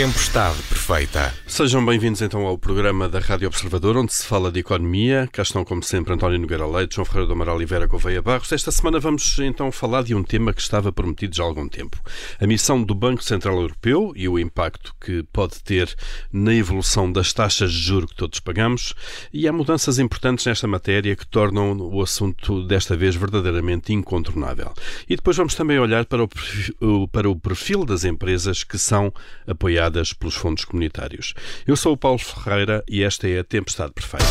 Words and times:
Tempestade 0.00 0.62
perfeita. 0.62 1.30
Sejam 1.50 1.84
bem-vindos 1.84 2.22
então 2.22 2.46
ao 2.46 2.56
programa 2.56 3.08
da 3.08 3.18
Rádio 3.18 3.48
Observador, 3.48 3.96
onde 3.96 4.14
se 4.14 4.24
fala 4.24 4.52
de 4.52 4.60
economia. 4.60 5.28
Cá 5.32 5.42
estão, 5.42 5.64
como 5.64 5.82
sempre, 5.82 6.14
António 6.14 6.38
Nogueira 6.38 6.64
Leite, 6.64 6.94
João 6.94 7.04
Ferreira 7.04 7.26
do 7.26 7.32
Amaral 7.32 7.56
Oliveira 7.56 7.88
Gouveia 7.88 8.22
Barros. 8.22 8.52
Esta 8.52 8.70
semana 8.70 9.00
vamos 9.00 9.36
então 9.40 9.70
falar 9.72 10.04
de 10.04 10.14
um 10.14 10.22
tema 10.22 10.54
que 10.54 10.60
estava 10.60 10.92
prometido 10.92 11.34
já 11.34 11.42
há 11.42 11.46
algum 11.46 11.68
tempo. 11.68 12.00
A 12.40 12.46
missão 12.46 12.80
do 12.80 12.94
Banco 12.94 13.22
Central 13.24 13.60
Europeu 13.60 14.12
e 14.14 14.28
o 14.28 14.38
impacto 14.38 14.94
que 15.00 15.24
pode 15.32 15.60
ter 15.64 15.92
na 16.32 16.54
evolução 16.54 17.10
das 17.10 17.32
taxas 17.32 17.72
de 17.72 17.80
juro 17.80 18.06
que 18.06 18.14
todos 18.14 18.38
pagamos. 18.38 18.94
E 19.32 19.48
há 19.48 19.52
mudanças 19.52 19.98
importantes 19.98 20.46
nesta 20.46 20.68
matéria 20.68 21.16
que 21.16 21.26
tornam 21.26 21.76
o 21.76 22.00
assunto 22.00 22.64
desta 22.64 22.96
vez 22.96 23.16
verdadeiramente 23.16 23.92
incontornável. 23.92 24.72
E 25.08 25.16
depois 25.16 25.36
vamos 25.36 25.56
também 25.56 25.80
olhar 25.80 26.06
para 26.06 26.22
o, 26.22 27.08
para 27.08 27.28
o 27.28 27.34
perfil 27.34 27.84
das 27.84 28.04
empresas 28.04 28.62
que 28.62 28.78
são 28.78 29.12
apoiadas 29.48 30.12
pelos 30.12 30.36
fundos 30.36 30.64
comunitários. 30.64 31.34
Eu 31.66 31.76
sou 31.76 31.92
o 31.92 31.96
Paulo 31.96 32.18
Ferreira 32.18 32.82
e 32.88 33.02
esta 33.02 33.28
é 33.28 33.38
a 33.38 33.44
Tempestade 33.44 33.92
Perfeita. 33.92 34.26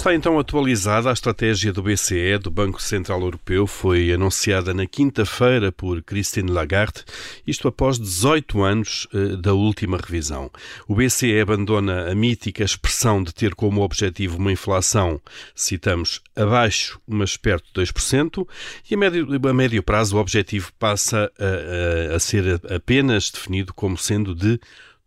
Está 0.00 0.14
então 0.14 0.38
atualizada 0.38 1.10
a 1.10 1.12
estratégia 1.12 1.74
do 1.74 1.82
BCE, 1.82 2.38
do 2.38 2.50
Banco 2.50 2.80
Central 2.80 3.20
Europeu, 3.20 3.66
foi 3.66 4.10
anunciada 4.10 4.72
na 4.72 4.86
quinta-feira 4.86 5.70
por 5.70 6.02
Christine 6.02 6.50
Lagarde, 6.50 7.04
isto 7.46 7.68
após 7.68 7.98
18 7.98 8.62
anos 8.62 9.06
eh, 9.12 9.36
da 9.36 9.52
última 9.52 9.98
revisão. 9.98 10.50
O 10.88 10.94
BCE 10.94 11.38
abandona 11.38 12.10
a 12.10 12.14
mítica 12.14 12.64
expressão 12.64 13.22
de 13.22 13.34
ter 13.34 13.54
como 13.54 13.82
objetivo 13.82 14.38
uma 14.38 14.50
inflação, 14.50 15.20
citamos, 15.54 16.22
abaixo, 16.34 16.98
mas 17.06 17.36
perto 17.36 17.66
de 17.66 17.92
2%, 17.92 18.48
e 18.90 18.94
a 18.94 18.96
médio, 18.96 19.28
a 19.50 19.52
médio 19.52 19.82
prazo 19.82 20.16
o 20.16 20.18
objetivo 20.18 20.72
passa 20.78 21.30
a, 21.38 22.14
a, 22.14 22.16
a 22.16 22.18
ser 22.18 22.58
apenas 22.74 23.28
definido 23.28 23.74
como 23.74 23.98
sendo 23.98 24.34
de 24.34 24.58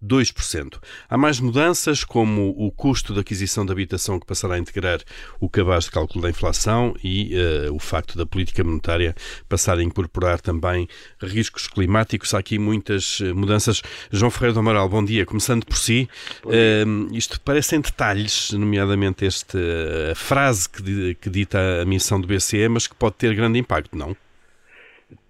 2%. 0.03 0.79
Há 1.09 1.17
mais 1.17 1.39
mudanças, 1.39 2.03
como 2.03 2.53
o 2.57 2.71
custo 2.71 3.13
da 3.13 3.21
aquisição 3.21 3.65
de 3.65 3.71
habitação 3.71 4.19
que 4.19 4.25
passará 4.25 4.55
a 4.55 4.59
integrar 4.59 4.99
o 5.39 5.49
cabaz 5.49 5.85
de 5.85 5.91
cálculo 5.91 6.21
da 6.21 6.29
inflação 6.29 6.93
e 7.03 7.33
uh, 7.35 7.73
o 7.73 7.79
facto 7.79 8.17
da 8.17 8.25
política 8.25 8.63
monetária 8.63 9.15
passar 9.47 9.77
a 9.77 9.83
incorporar 9.83 10.41
também 10.41 10.87
riscos 11.21 11.67
climáticos. 11.67 12.33
Há 12.33 12.39
aqui 12.39 12.59
muitas 12.59 13.19
eh, 13.21 13.33
mudanças. 13.33 13.81
João 14.11 14.29
Ferreira 14.29 14.53
do 14.53 14.59
Amaral, 14.59 14.89
bom 14.89 15.03
dia. 15.03 15.25
Começando 15.25 15.65
por 15.65 15.77
si, 15.77 16.09
uh, 16.45 17.15
isto 17.15 17.39
parece 17.41 17.75
em 17.75 17.81
detalhes, 17.81 18.51
nomeadamente 18.51 19.25
esta 19.25 19.57
uh, 19.57 20.15
frase 20.15 20.67
que, 20.69 21.15
que 21.15 21.29
dita 21.29 21.81
a 21.81 21.85
missão 21.85 22.19
do 22.19 22.27
BCE, 22.27 22.67
mas 22.67 22.87
que 22.87 22.95
pode 22.95 23.15
ter 23.15 23.33
grande 23.35 23.59
impacto, 23.59 23.97
não? 23.97 24.15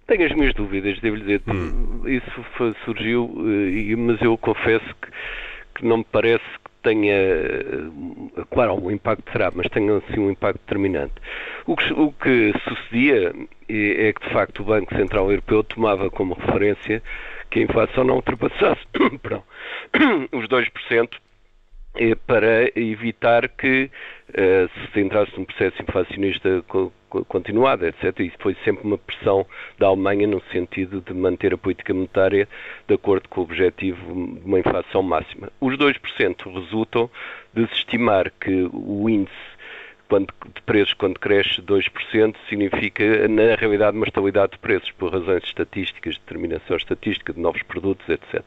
Tenho 0.06 0.26
as 0.26 0.32
minhas 0.32 0.54
dúvidas, 0.54 0.98
devo 1.00 1.16
dizer. 1.18 1.40
Hum. 1.48 2.02
Isso 2.06 2.44
foi, 2.56 2.74
surgiu, 2.84 3.30
eh, 3.38 3.96
mas 3.96 4.20
eu 4.20 4.36
confesso 4.36 4.84
que, 5.00 5.08
que, 5.76 5.86
não 5.86 5.98
me 5.98 6.04
parece 6.04 6.44
que 6.44 6.70
tenha, 6.82 7.14
eh, 7.14 8.44
claro, 8.50 8.74
um 8.74 8.90
impacto 8.90 9.22
terá, 9.32 9.50
mas 9.54 9.66
tenha 9.68 9.96
assim 9.96 10.20
um 10.20 10.30
impacto 10.30 10.60
determinante. 10.60 11.14
O 11.66 11.74
que, 11.74 11.92
o 11.94 12.12
que 12.12 12.52
sucedia 12.68 13.32
é, 13.68 14.08
é 14.08 14.12
que, 14.12 14.26
de 14.26 14.32
facto, 14.32 14.60
o 14.60 14.64
Banco 14.64 14.94
Central 14.94 15.30
Europeu 15.30 15.64
tomava 15.64 16.10
como 16.10 16.34
referência 16.34 17.02
que 17.50 17.60
a 17.60 17.62
inflação 17.62 18.04
não 18.04 18.16
ultrapassasse 18.16 18.82
os 20.32 20.46
2% 20.48 20.64
eh, 20.92 21.08
para 22.26 22.70
evitar 22.74 23.48
que 23.48 23.90
se 24.92 25.00
entrasse 25.00 25.36
num 25.38 25.44
processo 25.44 25.80
inflacionista 25.82 26.64
continuada, 27.28 27.86
etc. 27.88 28.18
Isso 28.20 28.36
foi 28.40 28.56
sempre 28.64 28.84
uma 28.84 28.98
pressão 28.98 29.46
da 29.78 29.86
Alemanha 29.86 30.26
no 30.26 30.42
sentido 30.50 31.00
de 31.00 31.14
manter 31.14 31.54
a 31.54 31.58
política 31.58 31.94
monetária 31.94 32.48
de 32.88 32.94
acordo 32.94 33.28
com 33.28 33.40
o 33.40 33.44
objetivo 33.44 34.12
de 34.12 34.44
uma 34.44 34.58
inflação 34.58 35.02
máxima. 35.02 35.50
Os 35.60 35.76
2% 35.76 36.52
resultam 36.52 37.08
de 37.52 37.66
se 37.68 37.74
estimar 37.74 38.30
que 38.40 38.68
o 38.72 39.08
índice 39.08 39.54
quando, 40.08 40.26
de 40.54 40.62
preços 40.62 40.94
quando 40.94 41.18
cresce 41.18 41.62
2% 41.62 42.36
significa, 42.48 43.26
na 43.28 43.54
realidade, 43.54 43.96
uma 43.96 44.06
estabilidade 44.06 44.52
de 44.52 44.58
preços 44.58 44.90
por 44.92 45.12
razões 45.12 45.42
estatísticas, 45.44 46.18
determinação 46.18 46.76
estatística 46.76 47.32
de 47.32 47.40
novos 47.40 47.62
produtos, 47.62 48.06
etc. 48.08 48.42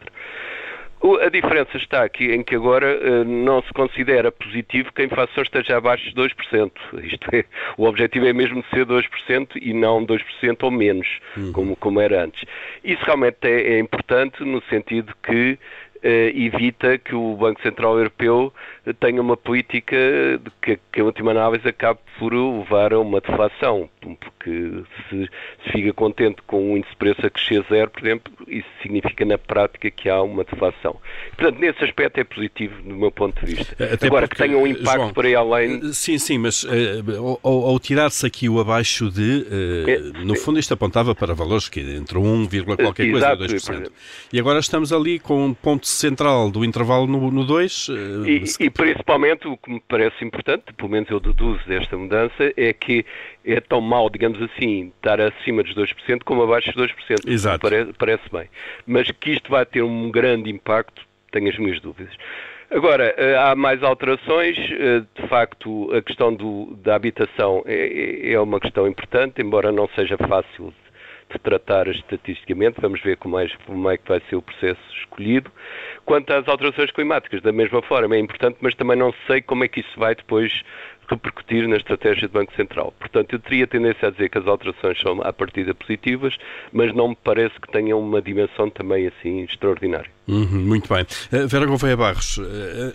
A 1.23 1.29
diferença 1.29 1.77
está 1.77 2.03
aqui 2.03 2.33
em 2.33 2.43
que 2.43 2.55
agora 2.55 2.97
uh, 2.97 3.23
não 3.23 3.61
se 3.61 3.71
considera 3.71 4.31
positivo 4.31 4.91
que 4.91 5.03
a 5.03 5.05
inflação 5.05 5.43
esteja 5.43 5.77
abaixo 5.77 6.03
de 6.09 6.15
2%. 6.15 6.71
Isto 7.03 7.35
é, 7.35 7.45
o 7.77 7.85
objetivo 7.85 8.25
é 8.25 8.33
mesmo 8.33 8.63
ser 8.73 8.85
2% 8.85 9.49
e 9.61 9.73
não 9.73 10.05
2% 10.05 10.19
ou 10.63 10.71
menos, 10.71 11.07
uhum. 11.37 11.51
como, 11.53 11.75
como 11.75 12.01
era 12.01 12.23
antes. 12.23 12.43
Isso 12.83 13.03
realmente 13.05 13.37
é, 13.43 13.75
é 13.75 13.79
importante 13.79 14.43
no 14.43 14.61
sentido 14.63 15.13
que 15.21 15.59
eh, 16.03 16.31
evita 16.35 16.97
que 16.97 17.15
o 17.15 17.35
Banco 17.35 17.61
Central 17.61 17.97
Europeu 17.97 18.53
tenha 18.93 19.21
uma 19.21 19.37
política 19.37 19.95
que, 20.61 20.79
que, 20.91 20.99
em 20.99 21.03
última 21.03 21.31
análise, 21.31 21.67
acabe 21.67 21.99
por 22.19 22.33
levar 22.33 22.93
a 22.93 22.99
uma 22.99 23.21
deflação, 23.21 23.89
porque 24.01 24.83
se, 25.09 25.29
se 25.63 25.71
fica 25.71 25.93
contente 25.93 26.41
com 26.47 26.71
um 26.71 26.77
índice 26.77 26.91
de 26.91 26.97
preço 26.97 27.25
a 27.25 27.29
crescer 27.29 27.65
zero, 27.69 27.91
por 27.91 28.01
exemplo, 28.05 28.33
isso 28.47 28.67
significa 28.81 29.25
na 29.25 29.37
prática 29.37 29.91
que 29.91 30.09
há 30.09 30.21
uma 30.21 30.43
deflação. 30.43 30.97
Portanto, 31.35 31.59
nesse 31.59 31.83
aspecto 31.83 32.19
é 32.19 32.23
positivo 32.23 32.81
do 32.81 32.95
meu 32.95 33.11
ponto 33.11 33.45
de 33.45 33.55
vista. 33.55 33.73
Até 33.93 34.07
Agora, 34.07 34.27
porque, 34.27 34.41
que 34.41 34.47
tenha 34.49 34.57
um 34.57 34.65
impacto 34.65 34.95
João, 34.95 35.13
por 35.13 35.25
aí 35.25 35.35
além... 35.35 35.77
Eh, 35.77 35.93
sim, 35.93 36.17
sim, 36.17 36.37
mas 36.37 36.63
uh, 36.63 37.39
ao, 37.43 37.65
ao 37.65 37.79
tirar-se 37.79 38.25
aqui 38.25 38.49
o 38.49 38.59
abaixo 38.59 39.11
de... 39.11 39.45
Uh, 39.47 40.25
no 40.25 40.35
fundo 40.35 40.59
isto 40.59 40.73
apontava 40.73 41.13
para 41.13 41.33
valores 41.33 41.69
que 41.69 41.79
entre 41.81 42.17
1, 42.17 42.47
qualquer 42.77 43.11
coisa 43.11 43.33
e 43.33 43.37
2%. 43.37 43.91
E 44.33 44.39
agora 44.39 44.59
estamos 44.59 44.91
ali 44.91 45.19
com 45.19 45.45
um 45.45 45.53
ponto 45.53 45.87
central 45.87 46.49
do 46.49 46.65
intervalo 46.65 47.05
no 47.05 47.45
2. 47.45 47.89
Uh, 47.89 47.93
e, 48.25 48.43
e, 48.59 48.69
principalmente 48.77 49.47
o 49.47 49.57
que 49.57 49.71
me 49.71 49.81
parece 49.87 50.23
importante, 50.23 50.71
pelo 50.73 50.89
menos 50.89 51.09
eu 51.09 51.19
deduzo 51.19 51.59
desta 51.67 51.97
mudança, 51.97 52.53
é 52.55 52.71
que 52.71 53.05
é 53.43 53.59
tão 53.59 53.81
mau, 53.81 54.09
digamos 54.09 54.41
assim, 54.41 54.93
estar 54.95 55.19
acima 55.19 55.63
dos 55.63 55.75
2% 55.75 56.23
como 56.23 56.43
abaixo 56.43 56.71
dos 56.73 56.91
2%. 56.91 57.27
Exato. 57.27 57.59
Parece, 57.59 57.93
parece 57.93 58.23
bem. 58.31 58.47
Mas 58.85 59.09
que 59.11 59.31
isto 59.31 59.49
vai 59.49 59.65
ter 59.65 59.81
um 59.81 60.11
grande 60.11 60.49
impacto, 60.49 61.01
tenho 61.31 61.49
as 61.49 61.57
minhas 61.57 61.81
dúvidas. 61.81 62.13
Agora, 62.69 63.13
eh, 63.17 63.35
há 63.37 63.55
mais 63.55 63.81
alterações. 63.81 64.57
Eh, 64.57 65.01
de 65.21 65.27
facto, 65.27 65.91
a 65.93 66.01
questão 66.01 66.33
do, 66.33 66.77
da 66.83 66.95
habitação 66.95 67.63
é, 67.65 68.33
é 68.33 68.39
uma 68.39 68.59
questão 68.59 68.87
importante, 68.87 69.41
embora 69.41 69.71
não 69.71 69.89
seja 69.95 70.17
fácil 70.17 70.73
de 71.29 71.39
tratar 71.39 71.87
estatisticamente. 71.87 72.79
Vamos 72.81 73.01
ver 73.01 73.17
como 73.17 73.39
é, 73.39 73.47
como 73.65 73.89
é 73.89 73.97
que 73.97 74.07
vai 74.07 74.21
ser 74.29 74.35
o 74.35 74.41
processo 74.41 74.81
escolhido. 74.93 75.51
Quanto 76.05 76.31
às 76.31 76.47
alterações 76.47 76.91
climáticas, 76.91 77.41
da 77.41 77.51
mesma 77.51 77.81
forma, 77.81 78.15
é 78.15 78.19
importante, 78.19 78.57
mas 78.61 78.75
também 78.75 78.97
não 78.97 79.13
sei 79.25 79.41
como 79.41 79.63
é 79.63 79.67
que 79.67 79.81
isso 79.81 79.99
vai 79.99 80.15
depois 80.15 80.63
repercutir 81.09 81.67
na 81.67 81.77
estratégia 81.77 82.27
do 82.27 82.33
Banco 82.33 82.53
Central. 82.55 82.93
Portanto, 82.99 83.33
eu 83.33 83.39
teria 83.39 83.65
tendência 83.65 84.07
a 84.07 84.11
dizer 84.11 84.29
que 84.29 84.37
as 84.37 84.47
alterações 84.47 84.99
são 84.99 85.21
à 85.21 85.31
partida 85.31 85.73
positivas, 85.73 86.35
mas 86.71 86.93
não 86.93 87.09
me 87.09 87.17
parece 87.23 87.59
que 87.59 87.71
tenham 87.71 87.99
uma 87.99 88.21
dimensão 88.21 88.69
também 88.69 89.07
assim 89.07 89.43
extraordinária. 89.43 90.09
Uhum, 90.27 90.59
muito 90.65 90.93
bem. 90.93 91.03
Uh, 91.31 91.47
Vera 91.47 91.65
Gouveia 91.65 91.95
Barros, 91.95 92.37
uh, 92.37 92.43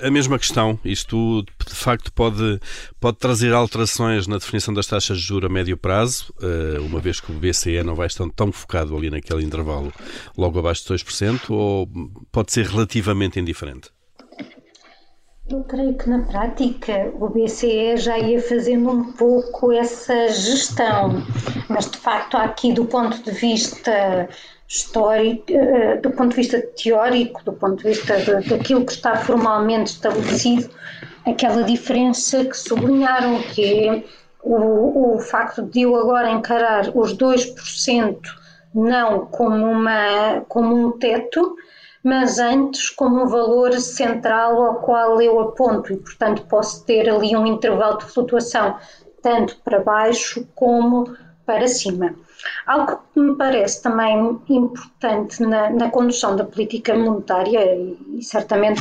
a 0.02 0.10
mesma 0.10 0.38
questão, 0.38 0.78
isto 0.84 1.42
de 1.66 1.74
facto 1.74 2.12
pode, 2.12 2.60
pode 3.00 3.16
trazer 3.16 3.54
alterações 3.54 4.26
na 4.26 4.36
definição 4.36 4.74
das 4.74 4.86
taxas 4.86 5.18
de 5.18 5.24
juros 5.24 5.48
a 5.48 5.52
médio 5.52 5.76
prazo, 5.78 6.32
uh, 6.42 6.82
uma 6.84 7.00
vez 7.00 7.20
que 7.20 7.32
o 7.32 7.34
BCE 7.34 7.82
não 7.82 7.94
vai 7.94 8.06
estar 8.06 8.28
tão 8.36 8.52
focado 8.52 8.94
ali 8.94 9.08
naquele 9.08 9.42
intervalo 9.42 9.90
logo 10.36 10.58
abaixo 10.58 10.86
de 10.86 11.02
2%, 11.02 11.50
ou 11.50 11.88
pode 12.30 12.52
ser 12.52 12.66
relativamente 12.66 13.40
indiferente? 13.40 13.88
Eu 15.50 15.64
creio 15.64 15.94
que 15.94 16.08
na 16.08 16.20
prática 16.20 17.12
o 17.18 17.28
BCE 17.28 17.96
já 17.96 18.18
ia 18.18 18.40
fazendo 18.40 18.90
um 18.90 19.12
pouco 19.12 19.72
essa 19.72 20.28
gestão, 20.28 21.22
mas 21.68 21.90
de 21.90 21.98
facto 21.98 22.36
aqui 22.36 22.72
do 22.72 22.84
ponto 22.86 23.22
de 23.22 23.32
vista 23.32 24.28
histórico, 24.68 25.44
eh, 25.50 25.96
do 25.96 26.10
ponto 26.10 26.30
de 26.30 26.36
vista 26.36 26.62
teórico, 26.62 27.44
do 27.44 27.52
ponto 27.52 27.76
de 27.82 27.88
vista 27.90 28.14
daquilo 28.48 28.86
que 28.86 28.92
está 28.92 29.16
formalmente 29.16 29.92
estabelecido, 29.92 30.70
aquela 31.26 31.62
diferença 31.64 32.44
que 32.44 32.56
sublinharam, 32.56 33.42
que 33.42 33.88
é 33.88 34.04
o, 34.42 35.16
o 35.16 35.20
facto 35.20 35.62
de 35.62 35.82
eu 35.82 35.94
agora 35.96 36.30
encarar 36.30 36.96
os 36.96 37.14
2% 37.16 38.18
não 38.74 39.26
como, 39.26 39.66
uma, 39.66 40.42
como 40.48 40.74
um 40.74 40.92
teto, 40.92 41.56
mas 42.02 42.38
antes 42.38 42.90
como 42.90 43.22
um 43.22 43.28
valor 43.28 43.72
central 43.74 44.62
ao 44.62 44.74
qual 44.76 45.20
eu 45.20 45.38
aponto 45.40 45.92
e, 45.92 45.96
portanto, 45.96 46.46
posso 46.48 46.84
ter 46.84 47.08
ali 47.08 47.36
um 47.36 47.46
intervalo 47.46 47.98
de 47.98 48.06
flutuação 48.06 48.76
tanto 49.22 49.56
para 49.62 49.80
baixo 49.80 50.46
como 50.54 51.16
para 51.46 51.68
cima. 51.68 52.14
Algo 52.66 53.00
que 53.12 53.20
me 53.20 53.36
parece 53.36 53.82
também 53.82 54.40
importante 54.48 55.42
na, 55.42 55.70
na 55.70 55.90
condução 55.90 56.34
da 56.34 56.44
política 56.44 56.94
monetária, 56.94 57.76
e 57.76 58.22
certamente 58.22 58.80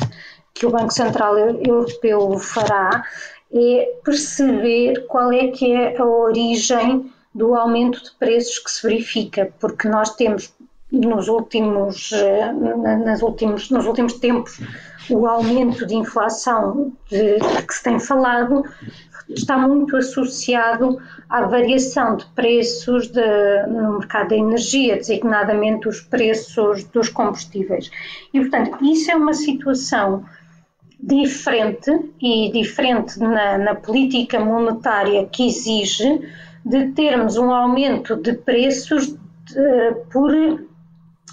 que 0.53 0.65
o 0.65 0.71
Banco 0.71 0.91
Central 0.91 1.37
Europeu 1.37 2.37
fará, 2.39 3.03
é 3.53 3.99
perceber 4.03 5.05
qual 5.07 5.31
é 5.31 5.47
que 5.47 5.71
é 5.73 5.97
a 5.97 6.05
origem 6.05 7.11
do 7.33 7.55
aumento 7.55 8.03
de 8.03 8.11
preços 8.11 8.59
que 8.59 8.71
se 8.71 8.87
verifica, 8.87 9.53
porque 9.59 9.87
nós 9.87 10.15
temos 10.15 10.53
nos 10.91 11.27
últimos, 11.27 12.11
eh, 12.11 12.51
nas 12.51 13.21
últimos, 13.21 13.69
nos 13.69 13.85
últimos 13.85 14.13
tempos 14.13 14.59
o 15.09 15.25
aumento 15.25 15.85
de 15.85 15.95
inflação 15.95 16.93
de, 17.09 17.39
de 17.39 17.65
que 17.65 17.73
se 17.73 17.83
tem 17.83 17.99
falado 17.99 18.63
está 19.29 19.57
muito 19.57 19.95
associado 19.95 21.01
à 21.29 21.43
variação 21.43 22.17
de 22.17 22.25
preços 22.27 23.07
de, 23.07 23.67
no 23.67 23.99
mercado 23.99 24.29
da 24.29 24.35
energia, 24.35 24.97
designadamente 24.97 25.87
os 25.87 26.01
preços 26.01 26.83
dos 26.85 27.07
combustíveis. 27.07 27.89
E, 28.33 28.39
portanto, 28.41 28.77
isso 28.83 29.09
é 29.11 29.15
uma 29.15 29.33
situação 29.33 30.25
diferente 30.99 31.91
e 32.21 32.51
diferente 32.51 33.17
na, 33.19 33.57
na 33.57 33.75
política 33.75 34.39
monetária 34.39 35.25
que 35.25 35.47
exige 35.47 36.21
de 36.63 36.89
termos 36.89 37.37
um 37.37 37.49
aumento 37.51 38.15
de 38.15 38.33
preços 38.33 39.07
de, 39.07 39.95
por 40.11 40.31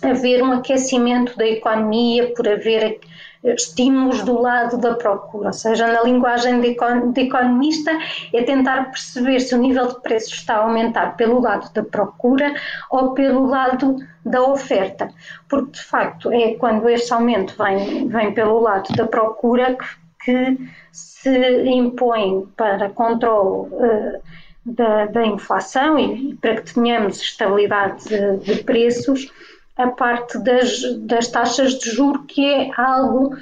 haver 0.03 0.43
um 0.43 0.53
aquecimento 0.53 1.37
da 1.37 1.47
economia, 1.47 2.33
por 2.35 2.49
haver 2.49 3.01
estímulos 3.45 4.23
do 4.23 4.41
lado 4.41 4.79
da 4.79 4.95
procura, 4.95 5.49
ou 5.49 5.53
seja, 5.53 5.87
na 5.87 6.03
linguagem 6.03 6.61
de, 6.61 6.77
economista 7.21 7.91
é 8.33 8.43
tentar 8.43 8.91
perceber 8.91 9.41
se 9.41 9.55
o 9.55 9.59
nível 9.59 9.87
de 9.87 10.01
preços 10.01 10.35
está 10.35 10.57
a 10.57 10.63
aumentar 10.63 11.17
pelo 11.17 11.41
lado 11.41 11.73
da 11.73 11.83
procura 11.83 12.55
ou 12.91 13.15
pelo 13.15 13.47
lado 13.47 13.97
da 14.25 14.43
oferta, 14.43 15.09
porque 15.49 15.73
de 15.73 15.83
facto 15.83 16.33
é 16.33 16.55
quando 16.55 16.89
este 16.89 17.13
aumento 17.13 17.55
vem, 17.57 18.09
vem 18.09 18.35
pelo 18.35 18.61
lado 18.61 18.93
da 18.95 19.07
procura 19.07 19.77
que, 19.77 19.87
que 20.25 20.59
se 20.91 21.65
impõe 21.65 22.47
para 22.57 22.91
controle 22.91 23.69
uh, 23.73 24.21
da, 24.67 25.07
da, 25.07 25.25
inflação 25.25 25.99
e 25.99 26.35
para 26.35 26.61
que 26.61 26.75
tenhamos 26.75 27.23
estabilidade 27.23 28.09
de, 28.09 28.37
de 28.39 28.65
preços 28.65 29.31
a 29.79 29.87
parte 29.87 30.39
das, 30.39 30.83
das 30.99 31.29
taxas 31.29 31.79
de 31.79 31.91
juro, 31.91 32.25
que 32.25 32.45
é 32.45 32.71
algo 32.77 33.37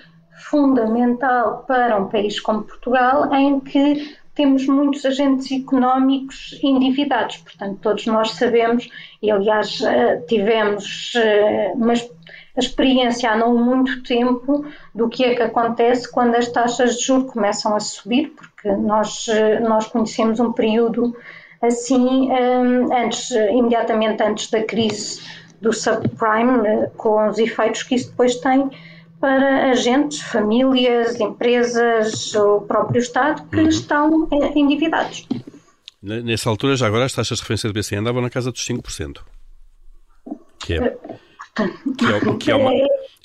fundamental 0.50 1.65
para 1.67 1.97
um 1.97 2.09
país 2.09 2.38
como 2.38 2.62
Portugal, 2.62 3.35
em 3.35 3.59
que 3.59 4.17
temos 4.35 4.67
muitos 4.67 5.05
agentes 5.06 5.50
económicos 5.50 6.61
endividados. 6.62 7.38
Portanto, 7.38 7.79
todos 7.81 8.06
nós 8.06 8.33
sabemos, 8.33 8.88
e 9.23 9.31
aliás 9.31 9.81
eh, 9.81 10.23
tivemos 10.29 11.15
eh, 11.17 11.73
uma 11.75 11.94
experiência 12.56 13.31
há 13.31 13.37
não 13.37 13.56
muito 13.56 14.03
tempo 14.03 14.65
do 14.94 15.09
que 15.09 15.25
é 15.25 15.35
que 15.35 15.43
acontece 15.43 16.11
quando 16.11 16.35
as 16.35 16.49
taxas 16.49 16.97
de 16.97 17.06
juros 17.06 17.33
começam 17.33 17.75
a 17.75 17.81
subir, 17.81 18.29
porque 18.37 18.71
nós, 18.73 19.27
eh, 19.29 19.59
nós 19.61 19.87
conhecemos 19.87 20.38
um 20.38 20.53
período 20.53 21.17
assim, 21.62 22.29
antes, 22.93 23.31
imediatamente 23.31 24.23
antes 24.23 24.50
da 24.50 24.62
crise 24.62 25.23
do 25.67 25.73
subprime, 25.73 26.67
eh, 26.67 26.91
com 26.97 27.29
os 27.29 27.39
efeitos 27.39 27.83
que 27.83 27.97
isso 27.97 28.11
depois 28.11 28.37
tem 28.37 28.71
para 29.21 29.71
agentes, 29.71 30.21
famílias, 30.21 31.19
empresas, 31.19 32.35
o 32.35 32.61
próprio 32.61 33.01
Estado 33.01 33.43
que 33.49 33.61
uhum. 33.61 33.69
estão 33.69 34.29
eh, 34.33 34.53
endividados. 34.55 35.27
Nessa 36.01 36.49
altura, 36.49 36.77
já 36.77 36.87
agora, 36.87 37.05
as 37.05 37.13
taxas 37.13 37.39
de 37.39 37.43
referência 37.43 37.69
do 37.69 37.73
BCE 37.73 37.97
andavam 37.97 38.23
na 38.23 38.31
casa 38.31 38.53
dos 38.53 38.65
5%. 38.65 39.19
Que 40.61 40.75
é, 40.75 40.97
que 41.99 42.07
é, 42.07 42.37
que 42.39 42.51
é 42.51 42.55
uma, 42.55 42.71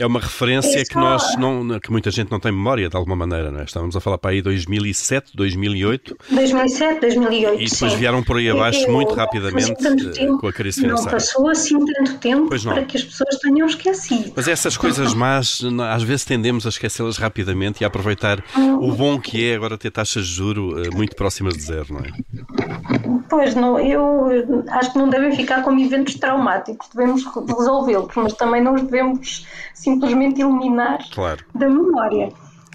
é 0.02 0.06
uma 0.06 0.20
referência 0.20 0.84
que 0.84 0.96
nós 0.96 1.38
não, 1.38 1.80
que 1.80 1.92
muita 1.92 2.10
gente 2.10 2.32
não 2.32 2.40
tem 2.40 2.52
memória 2.52 2.90
de 2.90 2.98
alguma 2.98 3.16
maneira, 3.16 3.52
não 3.52 3.60
é? 3.60 3.64
Estávamos 3.64 3.96
a 3.96 4.00
falar 4.00 4.18
para 4.18 4.32
aí 4.32 4.42
2007, 4.42 5.36
2008. 5.36 6.18
2007, 6.32 7.02
2008. 7.02 7.62
E 7.62 7.70
depois 7.70 7.92
sim. 7.92 7.98
vieram 8.00 8.24
por 8.24 8.38
aí 8.38 8.50
abaixo 8.50 8.82
eu, 8.82 8.92
muito 8.92 9.14
rapidamente 9.14 9.76
tempo, 9.76 10.40
com 10.40 10.48
a 10.48 10.54
crise 10.54 10.82
financeira. 10.82 11.12
Não 11.12 11.18
passou 11.20 11.50
assim 11.50 11.86
tanto 11.86 12.18
tempo 12.18 12.50
para 12.50 12.84
que 12.84 12.98
as 12.98 13.04
pessoas 13.04 13.36
tenham 13.38 13.68
esquecido. 13.68 14.34
Mas 14.36 14.48
essas 14.48 14.76
coisas 14.76 15.14
más, 15.14 15.62
às 15.92 16.02
vezes 16.02 16.26
tendemos 16.26 16.66
a 16.66 16.70
esquecê-las 16.70 17.18
rapidamente 17.18 17.82
e 17.82 17.84
a 17.84 17.88
aproveitar 17.88 18.44
hum. 18.58 18.90
o 18.90 18.94
bom 18.94 19.20
que 19.20 19.52
é 19.52 19.56
agora 19.56 19.78
ter 19.78 19.92
taxas 19.92 20.26
de 20.26 20.34
juro 20.34 20.82
eh, 20.84 20.90
muito 20.90 21.16
próximas 21.16 21.56
de 21.56 21.62
zero, 21.62 21.94
não 21.94 22.00
é? 22.00 22.91
Pois 23.30 23.56
não, 23.56 23.80
eu 23.80 24.28
acho 24.70 24.92
que 24.92 24.98
não 24.98 25.10
devem 25.10 25.36
ficar 25.36 25.64
como 25.64 25.80
eventos 25.80 26.16
traumáticos, 26.16 26.90
devemos 26.94 27.24
resolvê-los, 27.26 28.14
mas 28.16 28.34
também 28.34 28.62
não 28.62 28.76
os 28.76 28.84
devemos 28.84 29.48
simplesmente 29.74 30.42
eliminar 30.42 31.00
claro. 31.12 31.44
da 31.54 31.68
memória. 31.68 32.32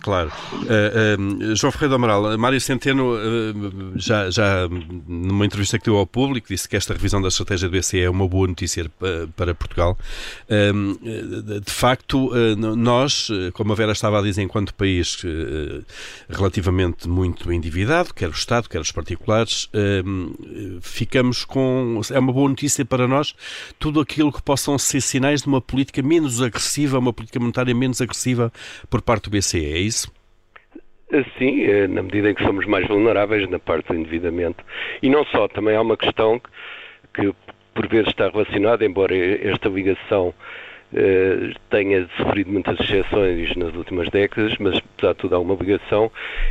Claro. 0.06 0.30
Uh, 0.52 1.50
uh, 1.50 1.56
João 1.56 1.72
Ferreira 1.72 1.88
do 1.88 1.94
Amaral, 1.96 2.38
Mário 2.38 2.60
Centeno 2.60 3.16
uh, 3.16 3.92
já, 3.96 4.30
já 4.30 4.68
numa 5.04 5.44
entrevista 5.44 5.80
que 5.80 5.86
deu 5.86 5.96
ao 5.96 6.06
público 6.06 6.46
disse 6.48 6.68
que 6.68 6.76
esta 6.76 6.92
revisão 6.92 7.20
da 7.20 7.26
estratégia 7.26 7.68
do 7.68 7.76
BCE 7.76 8.02
é 8.02 8.08
uma 8.08 8.28
boa 8.28 8.46
notícia 8.46 8.88
para 9.34 9.52
Portugal. 9.52 9.98
de 10.48 11.72
facto, 11.72 12.30
nós, 12.56 13.28
como 13.52 13.72
a 13.72 13.74
Vera 13.74 13.90
estava 13.90 14.20
a 14.20 14.22
dizer, 14.22 14.42
enquanto 14.42 14.72
país 14.74 15.22
relativamente 16.28 17.08
muito 17.08 17.52
endividado, 17.52 18.14
quer 18.14 18.28
o 18.28 18.32
Estado, 18.32 18.68
quer 18.68 18.80
os 18.80 18.92
particulares, 18.92 19.68
ficamos 20.80 21.44
com. 21.44 22.00
É 22.12 22.18
uma 22.20 22.32
boa 22.32 22.48
notícia 22.48 22.84
para 22.84 23.08
nós 23.08 23.34
tudo 23.78 24.00
aquilo 24.00 24.32
que 24.32 24.42
possam 24.42 24.78
ser 24.78 25.00
sinais 25.00 25.42
de 25.42 25.48
uma 25.48 25.60
política 25.60 26.00
menos 26.00 26.40
agressiva, 26.40 26.98
uma 26.98 27.12
política 27.12 27.40
monetária 27.40 27.74
menos 27.74 28.00
agressiva 28.00 28.52
por 28.88 29.02
parte 29.02 29.24
do 29.24 29.30
BCE. 29.30 29.64
É 29.64 29.78
isso? 29.78 29.95
Sim, 31.38 31.62
eh, 31.62 31.86
na 31.86 32.02
medida 32.02 32.30
em 32.30 32.34
que 32.34 32.44
somos 32.44 32.66
mais 32.66 32.86
vulneráveis 32.88 33.48
na 33.48 33.60
parte 33.60 33.88
do 33.88 33.94
endividamento. 33.94 34.64
E 35.00 35.08
não 35.08 35.24
só, 35.26 35.46
também 35.46 35.76
há 35.76 35.80
uma 35.80 35.96
questão 35.96 36.40
que 37.14 37.32
por 37.74 37.86
vezes 37.88 38.08
está 38.08 38.28
relacionada, 38.28 38.84
embora 38.84 39.14
esta 39.16 39.68
ligação 39.68 40.34
tenha 41.68 42.08
sofrido 42.16 42.50
muitas 42.50 42.78
exceções 42.80 43.54
nas 43.56 43.74
últimas 43.74 44.08
décadas, 44.08 44.56
mas 44.58 44.78
apesar 44.78 45.12
de 45.12 45.18
tudo 45.18 45.36
há 45.36 45.38
uma 45.38 45.54
ligação 45.54 46.10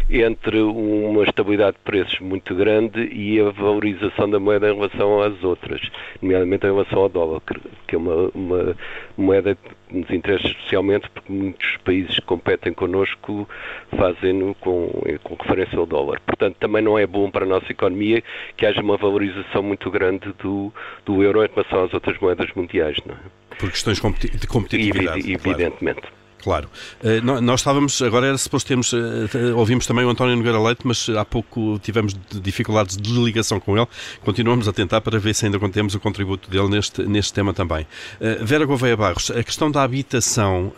entre 0.09 0.61
uma 0.61 1.23
estabilidade 1.23 1.77
de 1.77 1.83
preços 1.83 2.19
muito 2.19 2.53
grande 2.53 3.05
e 3.11 3.39
a 3.39 3.49
valorização 3.49 4.29
da 4.29 4.39
moeda 4.39 4.69
em 4.69 4.75
relação 4.75 5.21
às 5.21 5.43
outras, 5.43 5.81
nomeadamente 6.21 6.65
em 6.65 6.71
relação 6.71 6.99
ao 6.99 7.09
dólar, 7.09 7.41
que 7.87 7.95
é 7.95 7.97
uma, 7.97 8.29
uma 8.35 8.75
moeda 9.17 9.55
que 9.55 9.95
nos 9.97 10.09
interessa 10.11 10.47
especialmente 10.47 11.09
porque 11.09 11.31
muitos 11.31 11.77
países 11.77 12.15
que 12.15 12.25
competem 12.25 12.73
connosco 12.73 13.47
fazem-no 13.97 14.53
com, 14.55 14.89
com 15.23 15.35
referência 15.35 15.79
ao 15.79 15.85
dólar. 15.85 16.19
Portanto, 16.25 16.57
também 16.59 16.83
não 16.83 16.99
é 16.99 17.07
bom 17.07 17.31
para 17.31 17.45
a 17.45 17.47
nossa 17.47 17.71
economia 17.71 18.23
que 18.55 18.65
haja 18.65 18.81
uma 18.81 18.97
valorização 18.97 19.63
muito 19.63 19.89
grande 19.89 20.33
do, 20.39 20.71
do 21.05 21.23
euro 21.23 21.43
em 21.43 21.47
relação 21.47 21.83
às 21.83 21.93
outras 21.93 22.19
moedas 22.19 22.51
mundiais. 22.55 22.97
Não 23.05 23.15
é? 23.15 23.44
Por 23.59 23.71
questões 23.71 23.99
de 23.99 24.47
competitividade. 24.47 25.31
Evidentemente. 25.31 26.01
Claro. 26.01 26.24
Claro. 26.45 26.69
Uh, 27.03 27.41
nós 27.41 27.61
estávamos, 27.61 27.99
agora 28.03 28.27
era 28.27 28.37
suposto 28.37 28.67
termos, 28.67 28.93
uh, 28.93 28.99
ouvimos 29.55 29.87
também 29.87 30.05
o 30.05 30.09
António 30.11 30.35
Nogueira 30.35 30.61
Leite, 30.61 30.81
mas 30.83 31.09
há 31.09 31.25
pouco 31.25 31.79
tivemos 31.79 32.15
dificuldades 32.31 32.95
de 32.95 33.11
ligação 33.19 33.59
com 33.59 33.75
ele. 33.75 33.87
Continuamos 34.23 34.67
a 34.67 34.71
tentar 34.71 35.01
para 35.01 35.17
ver 35.17 35.33
se 35.33 35.47
ainda 35.47 35.57
contemos 35.57 35.95
o 35.95 35.99
contributo 35.99 36.47
dele 36.47 36.69
neste, 36.69 37.01
neste 37.01 37.33
tema 37.33 37.51
também. 37.51 37.87
Vera 38.41 38.63
Gouveia 38.63 38.95
Barros, 38.95 39.31
a 39.31 39.43
questão 39.43 39.71
da 39.71 39.81
habitação, 39.81 40.71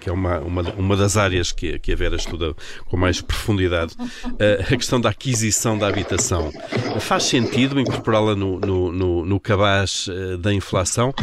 que 0.00 0.10
é 0.10 0.12
uma, 0.12 0.38
uma, 0.40 0.62
uma 0.76 0.96
das 0.96 1.16
áreas 1.16 1.50
que, 1.50 1.78
que 1.78 1.92
a 1.92 1.96
Vera 1.96 2.16
estuda 2.16 2.54
com 2.84 2.98
mais 2.98 3.22
profundidade, 3.22 3.94
a 4.70 4.76
questão 4.76 5.00
da 5.00 5.08
aquisição 5.08 5.78
da 5.78 5.88
habitação, 5.88 6.52
faz 7.00 7.24
sentido 7.24 7.80
incorporá-la 7.80 8.34
no, 8.34 8.60
no, 8.60 8.92
no, 8.92 9.24
no 9.24 9.40
cabaz 9.40 10.08
da 10.40 10.52
inflação? 10.52 11.14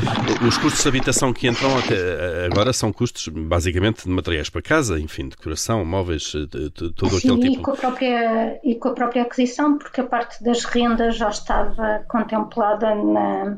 Os 0.47 0.57
custos 0.57 0.81
de 0.81 0.87
habitação 0.87 1.31
que 1.31 1.47
entram 1.47 1.77
até 1.77 2.47
agora 2.51 2.73
são 2.73 2.91
custos 2.91 3.27
basicamente 3.27 3.82
de 3.91 4.09
materiais 4.09 4.49
para 4.49 4.61
casa, 4.61 4.99
enfim, 4.99 5.27
decoração, 5.27 5.83
móveis, 5.83 6.23
de, 6.23 6.47
de, 6.47 6.69
todo 6.93 7.19
Sim, 7.19 7.33
aquele 7.33 7.49
tipo. 7.49 7.61
E 7.61 7.63
com, 7.63 7.71
a 7.71 7.75
própria, 7.75 8.59
e 8.63 8.75
com 8.75 8.87
a 8.89 8.93
própria 8.93 9.21
aquisição, 9.23 9.77
porque 9.77 10.01
a 10.01 10.05
parte 10.05 10.43
das 10.43 10.63
rendas 10.63 11.15
já 11.17 11.29
estava 11.29 12.05
contemplada 12.07 12.95
na, 12.95 13.57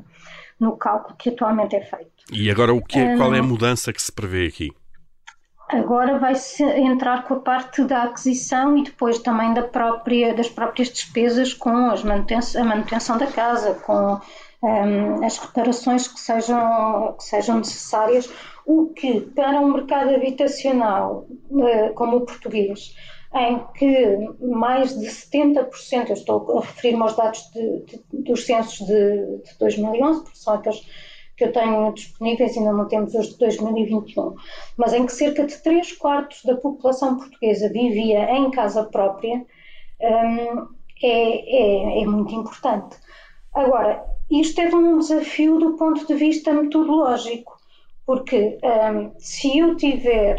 no 0.60 0.77
cálculo 0.77 1.15
que 1.17 1.29
atualmente 1.29 1.75
é 1.75 1.82
feito. 1.82 2.12
E 2.32 2.50
agora 2.50 2.74
o 2.74 2.82
que 2.82 2.98
é, 2.98 3.17
qual 3.17 3.34
é 3.36 3.39
a 3.39 3.44
mudança 3.44 3.94
que 3.94 4.01
se 4.01 4.12
prevê 4.12 4.48
aqui? 4.48 4.72
Agora 5.70 6.20
vai-se 6.20 6.63
entrar 6.63 7.24
com 7.24 7.36
a 7.36 7.39
parte 7.39 7.84
da 7.84 8.03
aquisição 8.03 8.77
e 8.77 8.84
depois 8.84 9.17
também 9.20 9.53
da 9.53 9.63
própria, 9.63 10.34
das 10.34 10.48
próprias 10.48 10.89
despesas 10.89 11.53
com 11.53 11.89
as 11.89 12.03
manutenção, 12.03 12.62
a 12.62 12.65
manutenção 12.65 13.17
da 13.17 13.25
casa, 13.27 13.74
com 13.74 14.20
as 15.24 15.38
reparações 15.38 16.07
que 16.07 16.19
sejam, 16.19 17.13
que 17.17 17.24
sejam 17.24 17.57
necessárias, 17.57 18.29
o 18.65 18.88
que 18.88 19.22
para 19.22 19.60
um 19.60 19.74
mercado 19.74 20.13
habitacional 20.15 21.27
uh, 21.50 21.93
como 21.93 22.17
o 22.17 22.25
português, 22.25 22.95
em 23.34 23.60
que 23.77 24.17
mais 24.39 24.98
de 24.98 25.07
70%, 25.07 26.10
eu 26.10 26.13
estou 26.13 26.57
a 26.57 26.62
referir-me 26.62 27.03
aos 27.03 27.15
dados 27.15 27.51
de, 27.51 27.79
de, 27.81 28.24
dos 28.24 28.45
censos 28.45 28.88
de, 28.88 29.41
de 29.43 29.57
2011, 29.60 30.24
porque 30.24 30.38
são 30.38 30.53
aqueles 30.53 30.81
que 31.36 31.43
eu 31.43 31.51
tenho 31.51 31.93
disponíveis, 31.93 32.57
ainda 32.57 32.72
não 32.72 32.88
temos 32.88 33.13
os 33.13 33.29
de 33.29 33.38
2021, 33.39 34.36
mas 34.77 34.93
em 34.93 35.05
que 35.05 35.12
cerca 35.12 35.45
de 35.45 35.57
3 35.57 35.91
quartos 35.93 36.43
da 36.45 36.55
população 36.55 37.17
portuguesa 37.17 37.69
vivia 37.69 38.31
em 38.31 38.50
casa 38.51 38.86
própria, 38.86 39.45
é, 40.00 40.53
é, 41.03 42.01
é 42.01 42.05
muito 42.05 42.34
importante. 42.34 42.95
Agora, 43.53 44.14
isto 44.29 44.60
é 44.60 44.75
um 44.75 44.98
desafio 44.98 45.60
do 45.60 45.74
ponto 45.74 46.05
de 46.05 46.13
vista 46.15 46.53
metodológico, 46.53 47.58
porque 48.05 48.58
um, 48.63 49.12
se 49.17 49.58
eu 49.58 49.75
tiver 49.75 50.38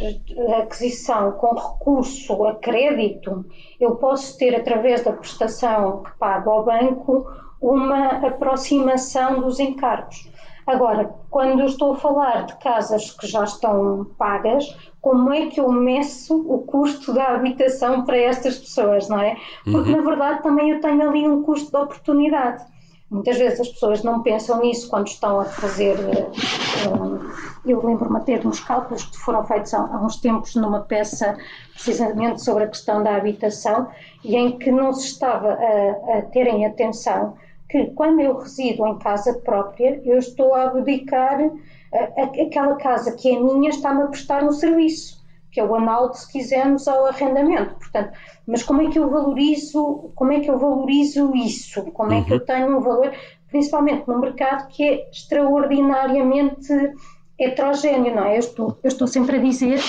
aquisição 0.60 1.32
com 1.32 1.54
recurso 1.54 2.44
a 2.44 2.54
crédito, 2.54 3.44
eu 3.80 3.96
posso 3.96 4.38
ter, 4.38 4.54
através 4.54 5.02
da 5.02 5.12
prestação 5.12 6.02
que 6.02 6.16
pago 6.18 6.50
ao 6.50 6.64
banco, 6.64 7.26
uma 7.60 8.26
aproximação 8.26 9.40
dos 9.40 9.58
encargos. 9.58 10.28
Agora, 10.66 11.14
quando 11.30 11.60
eu 11.60 11.66
estou 11.66 11.92
a 11.92 11.96
falar 11.96 12.46
de 12.46 12.56
casas 12.58 13.12
que 13.12 13.26
já 13.26 13.44
estão 13.44 14.04
pagas, 14.18 14.66
como 15.00 15.32
é 15.32 15.46
que 15.46 15.60
eu 15.60 15.70
meço 15.70 16.36
o 16.36 16.58
custo 16.64 17.12
da 17.12 17.28
habitação 17.28 18.04
para 18.04 18.18
estas 18.18 18.58
pessoas, 18.58 19.08
não 19.08 19.20
é? 19.20 19.36
Porque, 19.62 19.90
uhum. 19.90 19.96
na 19.96 20.02
verdade, 20.02 20.42
também 20.42 20.70
eu 20.70 20.80
tenho 20.80 21.08
ali 21.08 21.28
um 21.28 21.42
custo 21.44 21.70
de 21.70 21.76
oportunidade. 21.76 22.64
Muitas 23.10 23.38
vezes 23.38 23.60
as 23.60 23.68
pessoas 23.68 24.02
não 24.02 24.22
pensam 24.22 24.60
nisso 24.60 24.88
quando 24.88 25.06
estão 25.06 25.40
a 25.40 25.44
fazer. 25.44 25.96
Eh, 25.98 26.26
eu 27.64 27.84
lembro-me 27.84 28.16
até 28.16 28.38
de 28.38 28.46
uns 28.46 28.60
cálculos 28.60 29.04
que 29.04 29.16
foram 29.18 29.44
feitos 29.44 29.72
há 29.74 29.82
uns 30.04 30.16
tempos 30.16 30.54
numa 30.56 30.80
peça, 30.80 31.36
precisamente 31.72 32.42
sobre 32.42 32.64
a 32.64 32.68
questão 32.68 33.02
da 33.02 33.16
habitação, 33.16 33.88
e 34.24 34.36
em 34.36 34.58
que 34.58 34.70
não 34.70 34.92
se 34.92 35.06
estava 35.06 35.52
a, 35.52 36.18
a 36.18 36.22
terem 36.22 36.66
atenção 36.66 37.36
que 37.68 37.86
quando 37.88 38.20
eu 38.20 38.38
resido 38.38 38.86
em 38.86 38.98
casa 38.98 39.34
própria, 39.34 40.00
eu 40.04 40.18
estou 40.18 40.54
a 40.54 40.64
abdicar 40.64 41.50
aquela 42.16 42.76
casa 42.76 43.12
que 43.12 43.34
é 43.34 43.40
minha 43.40 43.70
está-me 43.70 44.02
a 44.02 44.06
prestar 44.06 44.42
um 44.44 44.52
serviço, 44.52 45.15
que 45.56 45.60
é 45.60 45.64
o 45.64 45.74
análogo, 45.74 46.12
se 46.12 46.30
quisermos, 46.30 46.86
ao 46.86 47.06
arrendamento. 47.06 47.76
Portanto, 47.76 48.10
mas 48.46 48.62
como 48.62 48.82
é 48.82 48.90
que 48.90 48.98
eu 48.98 49.08
valorizo, 49.08 50.10
como 50.14 50.30
é 50.32 50.40
que 50.40 50.50
eu 50.50 50.58
valorizo 50.58 51.34
isso? 51.34 51.82
Como 51.92 52.12
é 52.12 52.22
que 52.22 52.30
eu 52.30 52.36
uhum. 52.36 52.44
tenho 52.44 52.76
um 52.76 52.80
valor, 52.82 53.10
principalmente 53.48 54.06
no 54.06 54.20
mercado 54.20 54.68
que 54.68 54.84
é 54.84 55.10
extraordinariamente 55.10 56.74
heterogéneo, 57.40 58.14
não 58.14 58.26
é? 58.26 58.34
Eu 58.34 58.40
estou, 58.40 58.78
eu 58.84 58.88
estou 58.88 59.06
sempre 59.06 59.36
a 59.36 59.40
dizer 59.40 59.80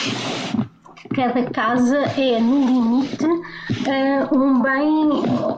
cada 1.13 1.43
casa 1.51 1.97
é, 2.17 2.39
no 2.39 2.65
limite, 2.65 3.25
uh, 3.25 4.37
um 4.37 4.61
bem, 4.61 5.09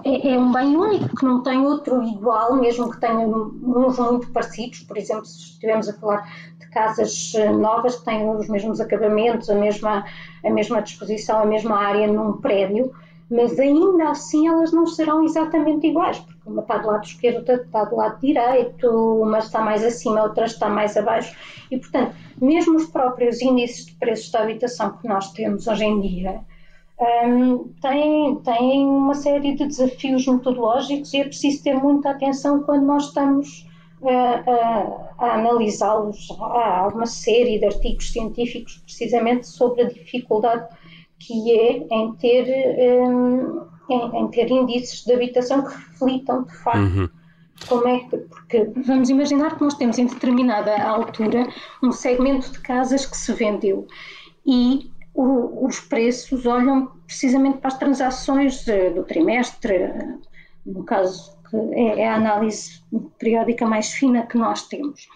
é, 0.06 0.34
é, 0.34 0.40
um 0.40 0.52
bem 0.52 0.76
único, 0.76 1.16
que 1.16 1.24
não 1.24 1.44
tem 1.44 1.60
outro 1.60 2.02
igual, 2.02 2.56
mesmo 2.56 2.90
que 2.90 3.00
tenha 3.00 3.28
uns 3.28 4.00
muito 4.00 4.32
parecidos. 4.32 4.80
Por 4.80 4.98
exemplo, 4.98 5.26
se 5.26 5.38
estivermos 5.38 5.88
a 5.88 5.94
falar 5.94 6.28
casas 6.70 7.34
eh, 7.36 7.50
novas 7.50 7.98
que 7.98 8.06
têm 8.06 8.30
os 8.30 8.48
mesmos 8.48 8.80
acabamentos, 8.80 9.50
a 9.50 9.56
mesma, 9.56 10.06
a 10.44 10.50
mesma 10.50 10.82
disposição, 10.82 11.40
a 11.40 11.46
mesma 11.46 11.78
área 11.78 12.08
num 12.08 12.34
prédio, 12.34 12.92
mas 13.30 13.60
ainda 13.60 14.10
assim 14.10 14.48
elas 14.48 14.72
não 14.72 14.88
serão 14.88 15.24
exatamente 15.24 15.88
iguais, 15.88 16.18
porque 16.20 16.40
uma 16.48 16.62
está 16.62 16.78
do 16.78 16.88
lado 16.88 17.04
esquerdo, 17.04 17.38
outra 17.38 17.56
está 17.56 17.84
do 17.86 17.96
lado 17.96 18.20
direito, 18.20 18.88
uma 19.22 19.38
está 19.40 19.62
mais 19.62 19.84
acima, 19.84 20.24
outra 20.24 20.46
está 20.46 20.68
mais 20.68 20.98
abaixo, 20.98 21.36
e 21.70 21.78
portanto, 21.78 22.16
mesmo 22.42 22.76
os 22.76 22.88
próprios 22.88 23.42
índices 23.42 23.86
de 23.86 23.92
preços 23.94 24.32
da 24.32 24.42
habitação 24.42 24.98
que 24.98 25.08
nós 25.08 25.32
temos 25.32 25.68
hoje 25.68 25.86
em 25.86 26.02
dia, 26.02 26.42
um, 27.00 27.70
têm, 27.82 28.36
têm 28.38 28.86
uma 28.86 29.14
série 29.14 29.54
de 29.56 29.66
desafios 29.66 30.28
metodológicos 30.28 31.14
e 31.14 31.22
é 31.22 31.24
preciso 31.24 31.64
ter 31.64 31.74
muita 31.76 32.10
atenção 32.10 32.62
quando 32.64 32.86
nós 32.86 33.06
estamos 33.06 33.69
a, 34.04 34.44
a, 35.20 35.26
a 35.26 35.34
analisá-los. 35.36 36.30
Há 36.40 36.88
uma 36.94 37.06
série 37.06 37.60
de 37.60 37.66
artigos 37.66 38.12
científicos 38.12 38.82
precisamente 38.86 39.48
sobre 39.48 39.84
a 39.84 39.88
dificuldade 39.88 40.68
que 41.20 41.52
é 41.52 41.86
em 41.92 42.14
ter, 42.16 42.46
um, 43.04 43.68
em, 43.90 44.18
em, 44.18 44.28
ter 44.30 44.50
índices 44.50 45.04
de 45.04 45.14
habitação 45.14 45.64
que 45.64 45.76
reflitam 45.76 46.44
de 46.44 46.56
facto 46.58 46.80
uhum. 46.80 47.10
como 47.68 47.88
é 47.88 48.00
que. 48.00 48.18
Porque 48.18 48.72
vamos 48.86 49.10
imaginar 49.10 49.58
que 49.58 49.62
nós 49.62 49.74
temos 49.74 49.98
em 49.98 50.06
determinada 50.06 50.82
altura 50.82 51.46
um 51.84 51.92
segmento 51.92 52.52
de 52.52 52.60
casas 52.62 53.06
que 53.06 53.18
se 53.18 53.34
vendeu 53.34 53.86
e 54.46 54.92
o, 55.14 55.66
os 55.66 55.82
preços 55.82 56.46
olham 56.46 56.88
precisamente 57.06 57.58
para 57.58 57.68
as 57.68 57.78
transações 57.78 58.66
do 58.96 59.04
trimestre, 59.04 59.92
no 60.66 60.84
caso 60.84 61.38
é, 61.54 62.02
é 62.02 62.08
a 62.08 62.16
análise 62.16 62.82
periódica 63.18 63.66
mais 63.66 63.92
fina 63.94 64.26
que 64.26 64.38
nós 64.38 64.68
temos. 64.68 65.08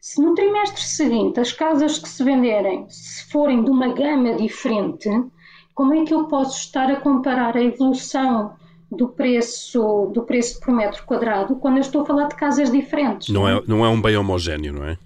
Se 0.00 0.22
no 0.22 0.34
trimestre 0.34 0.82
seguinte 0.82 1.40
as 1.40 1.52
casas 1.52 1.98
que 1.98 2.08
se 2.08 2.22
venderem, 2.22 2.86
se 2.88 3.24
forem 3.30 3.64
de 3.64 3.70
uma 3.70 3.92
gama 3.92 4.34
diferente, 4.34 5.08
como 5.74 5.94
é 5.94 6.04
que 6.04 6.14
eu 6.14 6.24
posso 6.24 6.58
estar 6.58 6.90
a 6.90 7.00
comparar 7.00 7.56
a 7.56 7.62
evolução 7.62 8.54
do 8.90 9.08
preço 9.08 10.10
do 10.14 10.22
preço 10.22 10.60
por 10.60 10.72
metro 10.72 11.04
quadrado 11.04 11.56
quando 11.56 11.78
eu 11.78 11.80
estou 11.80 12.02
a 12.02 12.06
falar 12.06 12.28
de 12.28 12.36
casas 12.36 12.70
diferentes? 12.70 13.28
Não 13.28 13.48
é, 13.48 13.60
não 13.66 13.84
é 13.84 13.88
um 13.88 14.00
bem 14.00 14.16
homogéneo, 14.16 14.72
não 14.72 14.84
é? 14.84 14.96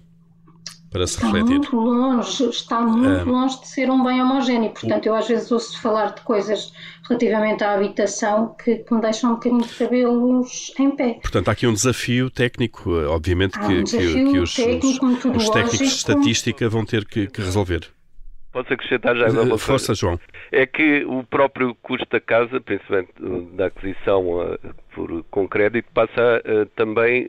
Para 0.91 1.07
se 1.07 1.15
está 1.15 1.27
refletir. 1.27 1.51
muito 1.51 1.75
longe, 1.77 2.49
está 2.49 2.81
muito 2.81 3.29
é. 3.29 3.31
longe 3.31 3.61
de 3.61 3.67
ser 3.69 3.89
um 3.89 4.03
bem 4.03 4.21
homogéneo. 4.21 4.71
Portanto, 4.71 5.05
eu 5.05 5.15
às 5.15 5.25
vezes 5.25 5.49
ouço 5.49 5.81
falar 5.81 6.07
de 6.07 6.21
coisas 6.21 6.73
relativamente 7.07 7.63
à 7.63 7.73
habitação 7.73 8.53
que, 8.61 8.75
que 8.75 8.93
me 8.93 8.99
deixam 8.99 9.31
um 9.31 9.33
bocadinho 9.35 9.61
de 9.61 9.73
cabelos 9.73 10.73
em 10.77 10.91
pé. 10.91 11.19
Portanto, 11.21 11.47
há 11.47 11.51
aqui 11.53 11.65
um 11.65 11.73
desafio 11.73 12.29
técnico, 12.29 12.91
obviamente, 13.07 13.57
que, 13.57 13.65
um 13.65 13.83
que, 13.85 14.31
que 14.31 14.39
os, 14.39 14.53
técnico, 14.53 15.07
os, 15.07 15.25
os, 15.25 15.49
técnicos 15.49 15.77
de 15.77 15.85
estatística 15.85 16.67
vão 16.67 16.83
ter 16.83 17.05
que, 17.05 17.27
que 17.27 17.41
resolver. 17.41 17.87
Posso 18.51 18.73
acrescentar 18.73 19.15
já 19.15 19.27
alguma 19.27 19.47
coisa? 19.47 19.63
Força, 19.63 19.95
João. 19.95 20.19
É 20.51 20.65
que 20.65 21.05
o 21.05 21.23
próprio 21.23 21.73
custo 21.75 22.05
da 22.11 22.19
casa, 22.19 22.59
principalmente 22.59 23.13
da 23.53 23.67
aquisição 23.67 24.27
uh, 24.27 24.59
por, 24.93 25.23
com 25.31 25.47
crédito, 25.47 25.87
passa 25.93 26.43
uh, 26.45 26.65
também 26.75 27.27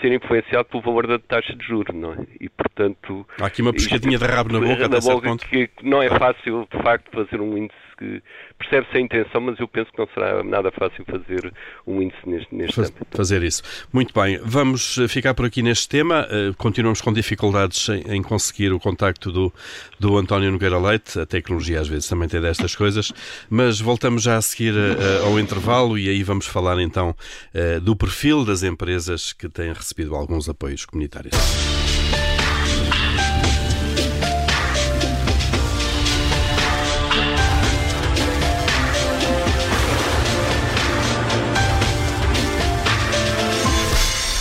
ser 0.00 0.12
influenciado 0.12 0.66
pelo 0.66 0.82
valor 0.82 1.06
da 1.06 1.18
taxa 1.18 1.54
de 1.54 1.64
juros, 1.66 1.94
não 1.94 2.12
é? 2.12 2.26
E, 2.40 2.48
portanto... 2.48 3.26
Há 3.40 3.46
aqui 3.46 3.62
uma 3.62 3.72
pescadinha 3.72 4.18
de 4.18 4.24
rabo 4.24 4.52
na 4.52 4.60
boca, 4.60 4.88
na 4.88 5.00
boca 5.00 5.36
que 5.48 5.70
não 5.82 6.02
é 6.02 6.08
fácil, 6.08 6.68
de 6.70 6.82
facto, 6.82 7.10
fazer 7.10 7.40
um 7.40 7.56
índice 7.56 7.92
que 8.02 8.22
percebe-se 8.58 8.96
a 8.96 9.00
intenção, 9.00 9.40
mas 9.40 9.58
eu 9.58 9.68
penso 9.68 9.90
que 9.92 9.98
não 9.98 10.08
será 10.14 10.42
nada 10.42 10.70
fácil 10.72 11.04
fazer 11.04 11.52
um 11.86 12.02
índice 12.02 12.18
neste, 12.26 12.54
neste 12.54 12.74
Faz, 12.74 12.92
Fazer 13.10 13.42
isso. 13.42 13.62
Muito 13.92 14.12
bem, 14.18 14.38
vamos 14.44 14.98
eh, 14.98 15.08
ficar 15.08 15.34
por 15.34 15.46
aqui 15.46 15.62
neste 15.62 15.88
tema. 15.88 16.26
Uh, 16.26 16.54
continuamos 16.56 17.00
com 17.00 17.12
dificuldades 17.12 17.88
em, 17.88 18.16
em, 18.16 18.22
conseguir 18.22 18.72
o 18.72 18.80
contacto 18.80 19.30
do, 19.30 19.52
do 19.98 20.16
António 20.16 20.50
Nogueira 20.50 20.78
Leite. 20.78 21.20
A 21.20 21.26
tecnologia 21.26 21.80
às 21.80 21.88
vezes 21.88 22.08
também 22.08 22.28
tem 22.28 22.40
destas 22.40 22.74
coisas, 22.74 23.12
mas 23.48 23.80
voltamos 23.80 24.22
já 24.22 24.36
a 24.36 24.42
seguir 24.42 24.74
uh, 24.74 25.26
ao 25.26 25.38
intervalo 25.38 25.98
e 25.98 26.08
aí 26.08 26.22
vamos 26.22 26.46
falar 26.46 26.80
então 26.80 27.10
uh, 27.54 27.80
do 27.80 27.94
perfil 27.94 28.44
das 28.44 28.62
empresas 28.62 29.32
que 29.32 29.48
têm 29.48 29.61
recebido 29.70 30.16
alguns 30.16 30.48
apoios 30.48 30.84
comunitários. 30.84 31.36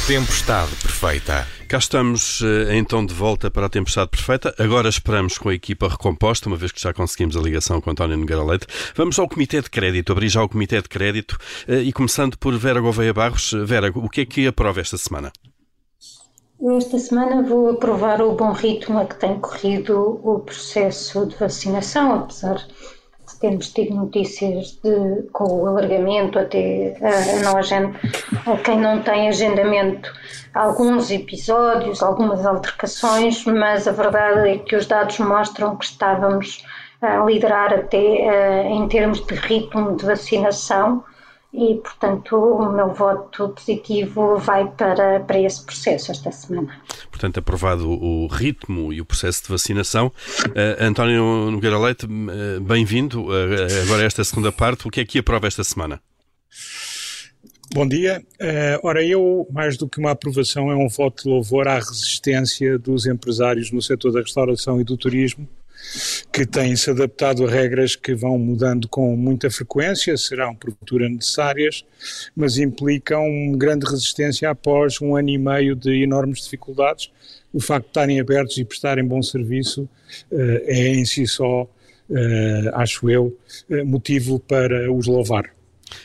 Tempestade 0.07 0.71
Perfeita. 0.81 1.47
Cá 1.69 1.77
estamos 1.77 2.41
eh, 2.41 2.75
então 2.75 3.05
de 3.05 3.13
volta 3.13 3.51
para 3.51 3.67
a 3.67 3.69
Tempestade 3.69 4.09
Perfeita. 4.09 4.53
Agora 4.57 4.89
esperamos 4.89 5.37
com 5.37 5.49
a 5.49 5.53
equipa 5.53 5.87
recomposta, 5.87 6.47
uma 6.49 6.57
vez 6.57 6.71
que 6.71 6.81
já 6.81 6.91
conseguimos 6.91 7.37
a 7.37 7.39
ligação 7.39 7.79
com 7.79 7.91
António 7.91 8.17
Nogueira 8.17 8.43
Leite. 8.43 8.65
Vamos 8.95 9.17
ao 9.19 9.29
Comitê 9.29 9.61
de 9.61 9.69
Crédito, 9.69 10.11
abrir 10.11 10.27
já 10.27 10.43
o 10.43 10.49
Comitê 10.49 10.81
de 10.81 10.89
Crédito 10.89 11.37
eh, 11.67 11.81
e 11.81 11.93
começando 11.93 12.35
por 12.37 12.57
Vera 12.57 12.81
Gouveia 12.81 13.13
Barros. 13.13 13.53
Vera, 13.63 13.91
o 13.95 14.09
que 14.09 14.21
é 14.21 14.25
que 14.25 14.47
aprova 14.47 14.81
esta 14.81 14.97
semana? 14.97 15.31
Esta 16.77 16.97
semana 16.97 17.43
vou 17.43 17.69
aprovar 17.69 18.21
o 18.21 18.35
bom 18.35 18.51
ritmo 18.51 18.99
a 18.99 19.05
que 19.05 19.19
tem 19.19 19.39
corrido 19.39 20.19
o 20.23 20.39
processo 20.39 21.27
de 21.27 21.35
vacinação, 21.35 22.15
apesar 22.15 22.57
temos 23.39 23.69
tido 23.69 23.95
notícias 23.95 24.79
de, 24.83 25.23
com 25.31 25.43
o 25.45 25.67
alargamento 25.67 26.39
até 26.39 26.95
a, 27.01 27.43
não 27.43 27.57
agenda, 27.57 27.99
a 28.45 28.57
quem 28.57 28.79
não 28.79 29.01
tem 29.01 29.29
agendamento, 29.29 30.11
alguns 30.53 31.11
episódios, 31.11 32.01
algumas 32.03 32.45
altercações, 32.45 33.45
mas 33.45 33.87
a 33.87 33.91
verdade 33.91 34.49
é 34.49 34.57
que 34.57 34.75
os 34.75 34.85
dados 34.85 35.19
mostram 35.19 35.75
que 35.75 35.85
estávamos 35.85 36.65
a 37.01 37.25
liderar 37.25 37.73
até 37.73 38.67
em 38.69 38.87
termos 38.87 39.25
de 39.25 39.33
ritmo 39.35 39.95
de 39.95 40.05
vacinação 40.05 41.03
e, 41.53 41.75
portanto, 41.75 42.35
o 42.35 42.71
meu 42.71 42.93
voto 42.93 43.49
positivo 43.49 44.37
vai 44.37 44.69
para, 44.71 45.19
para 45.19 45.39
esse 45.39 45.63
processo 45.65 46.11
esta 46.11 46.31
semana. 46.31 46.81
Portanto, 47.09 47.39
aprovado 47.39 47.89
o 47.89 48.27
ritmo 48.27 48.93
e 48.93 49.01
o 49.01 49.05
processo 49.05 49.43
de 49.43 49.49
vacinação. 49.49 50.07
Uh, 50.07 50.83
António 50.83 51.51
Nogueira 51.51 51.77
Leite, 51.77 52.05
uh, 52.05 52.61
bem-vindo. 52.61 53.25
Uh, 53.25 53.81
agora 53.83 54.03
esta 54.03 54.23
segunda 54.23 54.51
parte, 54.51 54.87
o 54.87 54.89
que 54.89 55.01
é 55.01 55.05
que 55.05 55.19
aprova 55.19 55.47
esta 55.47 55.63
semana? 55.63 56.01
Bom 57.73 57.87
dia. 57.87 58.21
ora, 58.83 59.01
eu, 59.01 59.47
mais 59.49 59.77
do 59.77 59.87
que 59.87 59.97
uma 59.97 60.11
aprovação, 60.11 60.69
é 60.69 60.75
um 60.75 60.89
voto 60.89 61.23
de 61.23 61.29
louvor 61.29 61.69
à 61.69 61.75
resistência 61.75 62.77
dos 62.77 63.05
empresários 63.05 63.71
no 63.71 63.81
setor 63.81 64.11
da 64.11 64.19
restauração 64.19 64.81
e 64.81 64.83
do 64.83 64.97
turismo, 64.97 65.47
que 66.31 66.45
têm 66.45 66.75
se 66.75 66.89
adaptado 66.89 67.45
a 67.45 67.49
regras 67.49 67.95
que 67.95 68.13
vão 68.13 68.37
mudando 68.37 68.87
com 68.87 69.15
muita 69.15 69.49
frequência, 69.49 70.15
serão 70.17 70.55
porventura 70.55 71.09
necessárias, 71.09 71.85
mas 72.35 72.57
implicam 72.57 73.51
grande 73.53 73.85
resistência 73.85 74.49
após 74.49 75.01
um 75.01 75.15
ano 75.15 75.29
e 75.29 75.37
meio 75.37 75.75
de 75.75 76.03
enormes 76.03 76.43
dificuldades. 76.43 77.11
O 77.53 77.59
facto 77.59 77.85
de 77.85 77.89
estarem 77.89 78.19
abertos 78.19 78.57
e 78.57 78.65
prestarem 78.65 79.05
bom 79.05 79.21
serviço 79.21 79.89
eh, 80.31 80.63
é 80.67 80.87
em 80.87 81.05
si 81.05 81.27
só, 81.27 81.67
eh, 82.09 82.71
acho 82.73 83.09
eu, 83.09 83.37
eh, 83.69 83.83
motivo 83.83 84.39
para 84.39 84.91
os 84.91 85.05
louvar. 85.07 85.51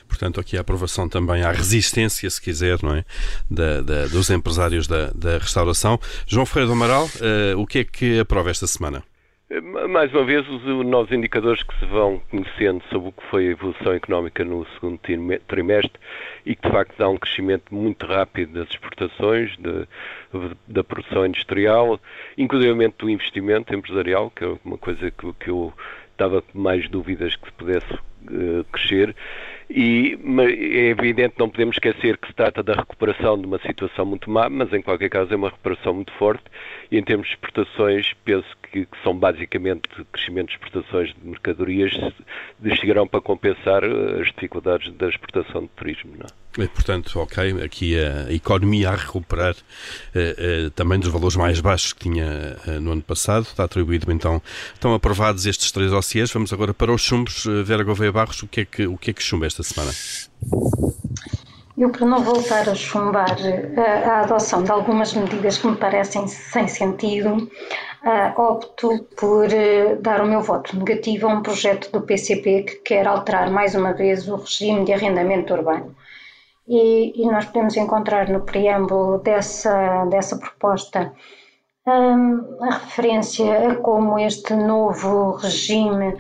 Portanto, 0.09 0.41
aqui 0.41 0.57
a 0.57 0.61
aprovação 0.61 1.09
também 1.09 1.43
à 1.43 1.53
resistência, 1.53 2.29
se 2.29 2.41
quiser, 2.41 2.83
não 2.83 2.95
é? 2.95 3.05
Da, 3.51 3.81
da, 3.81 4.07
dos 4.07 4.31
empresários 4.31 4.87
da, 4.87 5.11
da, 5.13 5.39
restauração. 5.39 6.01
João 6.27 6.47
Ferreira 6.47 6.67
do 6.69 6.73
Amaral, 6.73 7.07
uh, 7.07 7.61
o 7.61 7.67
que 7.67 7.81
é 7.81 7.85
que 7.85 8.19
aprova 8.19 8.51
esta 8.51 8.67
semana? 8.67 9.03
Mais 9.89 10.13
uma 10.13 10.25
vez, 10.25 10.45
os 10.49 10.65
novos 10.85 11.13
indicadores 11.13 11.63
que 11.63 11.79
se 11.79 11.85
vão 11.85 12.21
conhecendo 12.33 12.83
sobre 12.91 13.11
o 13.11 13.13
que 13.13 13.23
foi 13.31 13.47
a 13.47 13.51
evolução 13.53 13.93
económica 13.93 14.45
no 14.45 14.67
segundo 14.75 14.99
trimestre 15.47 16.01
e 16.45 16.57
que 16.57 16.67
de 16.67 16.73
facto 16.73 16.99
dá 16.99 17.09
um 17.09 17.17
crescimento 17.17 17.73
muito 17.73 18.05
rápido 18.07 18.55
das 18.55 18.69
exportações, 18.69 19.57
de, 19.57 19.87
da 20.67 20.83
produção 20.83 21.25
industrial, 21.25 22.01
inclusive 22.37 22.93
do 22.99 23.09
investimento 23.09 23.73
empresarial, 23.73 24.33
que 24.35 24.43
é 24.45 24.59
uma 24.65 24.79
coisa 24.79 25.13
que, 25.13 25.33
que 25.35 25.49
eu 25.49 25.73
estava 26.11 26.43
com 26.43 26.59
mais 26.59 26.89
dúvidas 26.89 27.37
que 27.37 27.47
se 27.47 27.53
pudesse 27.53 27.95
uh, 27.95 28.65
crescer. 28.73 29.15
E 29.69 30.17
é 30.41 30.91
evidente, 30.91 31.35
não 31.39 31.51
podemos 31.51 31.77
esquecer 31.77 32.17
que 32.19 32.29
se 32.29 32.35
trata 32.35 32.63
da 32.63 32.75
recuperação 32.75 33.39
de 33.39 33.47
uma 33.47 33.59
situação 33.59 34.07
muito 34.07 34.31
má, 34.31 34.49
mas 34.49 34.73
em 34.73 34.81
qualquer 34.81 35.09
caso 35.09 35.33
é 35.33 35.37
uma 35.37 35.49
recuperação 35.49 35.95
muito 35.95 36.13
forte. 36.13 36.45
E 36.91 36.97
em 36.97 37.03
termos 37.03 37.27
de 37.27 37.35
exportações, 37.35 38.13
penso 38.25 38.47
que, 38.71 38.87
que 38.87 39.03
são 39.03 39.17
basicamente 39.17 39.89
crescimento 40.13 40.49
de 40.49 40.55
exportações 40.55 41.13
de 41.15 41.29
mercadorias, 41.29 41.93
chegarão 42.77 43.09
para 43.09 43.21
compensar 43.21 43.83
eh, 43.83 44.21
as 44.21 44.29
dificuldades 44.29 44.93
da 44.95 45.09
exportação 45.09 45.63
de 45.63 45.69
turismo. 45.69 46.13
Não 46.17 46.27
é? 46.27 46.47
E, 46.65 46.69
portanto, 46.69 47.19
ok, 47.19 47.63
aqui 47.63 47.99
a 47.99 48.33
economia 48.33 48.89
a 48.89 48.97
recuperar 48.97 49.53
uh, 49.55 50.67
uh, 50.67 50.71
também 50.71 50.99
dos 50.99 51.11
valores 51.11 51.37
mais 51.37 51.61
baixos 51.61 51.93
que 51.93 52.05
tinha 52.05 52.57
no 52.81 52.93
ano 52.93 53.03
passado. 53.03 53.43
Está 53.43 53.65
atribuído, 53.65 54.11
então, 54.11 54.41
estão 54.73 54.95
aprovados 54.95 55.45
estes 55.45 55.71
três 55.71 55.91
dossiês. 55.91 56.31
Vamos 56.31 56.53
agora 56.55 56.73
para 56.73 56.93
os 56.93 57.03
chumbos. 57.03 57.45
Vera 57.65 57.85
Gouveia 57.85 58.11
Barros, 58.11 58.43
o 58.43 58.49
que 58.49 58.63
é 58.63 58.65
que, 58.65 58.87
o 58.87 58.97
que, 58.97 59.11
é 59.11 59.13
que 59.13 59.23
chumba 59.23 59.45
esta 59.45 59.56
semana? 59.63 59.93
Eu, 61.77 61.91
para 61.91 62.07
não 62.07 62.23
voltar 62.23 62.69
a 62.69 62.75
chumbar 62.75 63.37
a 64.07 64.21
adoção 64.23 64.65
de 64.65 64.71
algumas 64.71 65.13
medidas 65.13 65.59
que 65.59 65.67
me 65.67 65.77
parecem 65.77 66.27
sem 66.27 66.67
sentido, 66.67 67.51
opto 68.37 69.07
por 69.17 69.49
dar 70.01 70.23
o 70.23 70.27
meu 70.27 70.41
voto 70.41 70.77
negativo 70.77 71.27
a 71.27 71.35
um 71.35 71.43
projeto 71.43 71.91
do 71.93 72.01
PCP 72.01 72.63
que 72.63 72.77
quer 72.77 73.07
alterar 73.07 73.51
mais 73.51 73.75
uma 73.75 73.93
vez 73.93 74.27
o 74.27 74.37
regime 74.37 74.85
de 74.87 74.93
arrendamento 74.93 75.53
urbano 75.53 75.95
e, 76.69 77.23
e 77.23 77.27
nós 77.27 77.45
podemos 77.47 77.77
encontrar 77.77 78.29
no 78.29 78.41
preâmbulo 78.41 79.19
dessa, 79.19 80.05
dessa 80.07 80.37
proposta 80.37 81.13
hum, 81.87 82.59
a 82.61 82.75
referência 82.75 83.71
a 83.71 83.77
como 83.77 84.19
este 84.19 84.55
novo 84.55 85.33
regime 85.33 86.17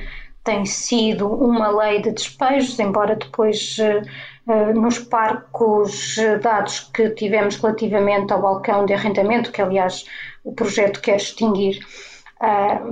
tem 0.47 0.65
sido 0.65 1.29
uma 1.29 1.69
lei 1.69 2.01
de 2.01 2.13
despejos, 2.13 2.79
embora 2.79 3.17
depois 3.17 3.77
uh, 3.79 4.81
nos 4.81 4.99
parcos 4.99 6.17
dados 6.41 6.81
que 6.95 7.11
tivemos 7.11 7.57
relativamente 7.57 8.33
ao 8.33 8.41
balcão 8.41 8.87
de 8.87 8.95
arrendamento, 8.95 9.53
que 9.53 9.61
aliás 9.61 10.07
o 10.45 10.53
projeto 10.53 11.01
quer 11.01 11.17
extinguir, 11.17 11.81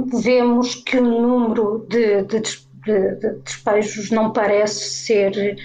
vemos 0.06 0.74
que 0.74 0.98
o 0.98 1.02
número 1.02 1.86
de, 1.88 2.22
de, 2.24 2.40
de, 2.40 3.14
de 3.20 3.30
despejos 3.44 4.10
não 4.10 4.32
parece 4.32 4.90
ser 4.90 5.56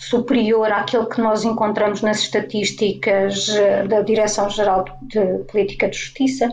superior 0.00 0.72
àquele 0.72 1.06
que 1.06 1.20
nós 1.20 1.44
encontramos 1.44 2.00
nas 2.00 2.20
estatísticas 2.20 3.50
eh, 3.50 3.86
da 3.86 4.00
Direção-Geral 4.00 4.84
de 5.02 5.44
Política 5.44 5.90
de 5.90 5.98
Justiça. 5.98 6.50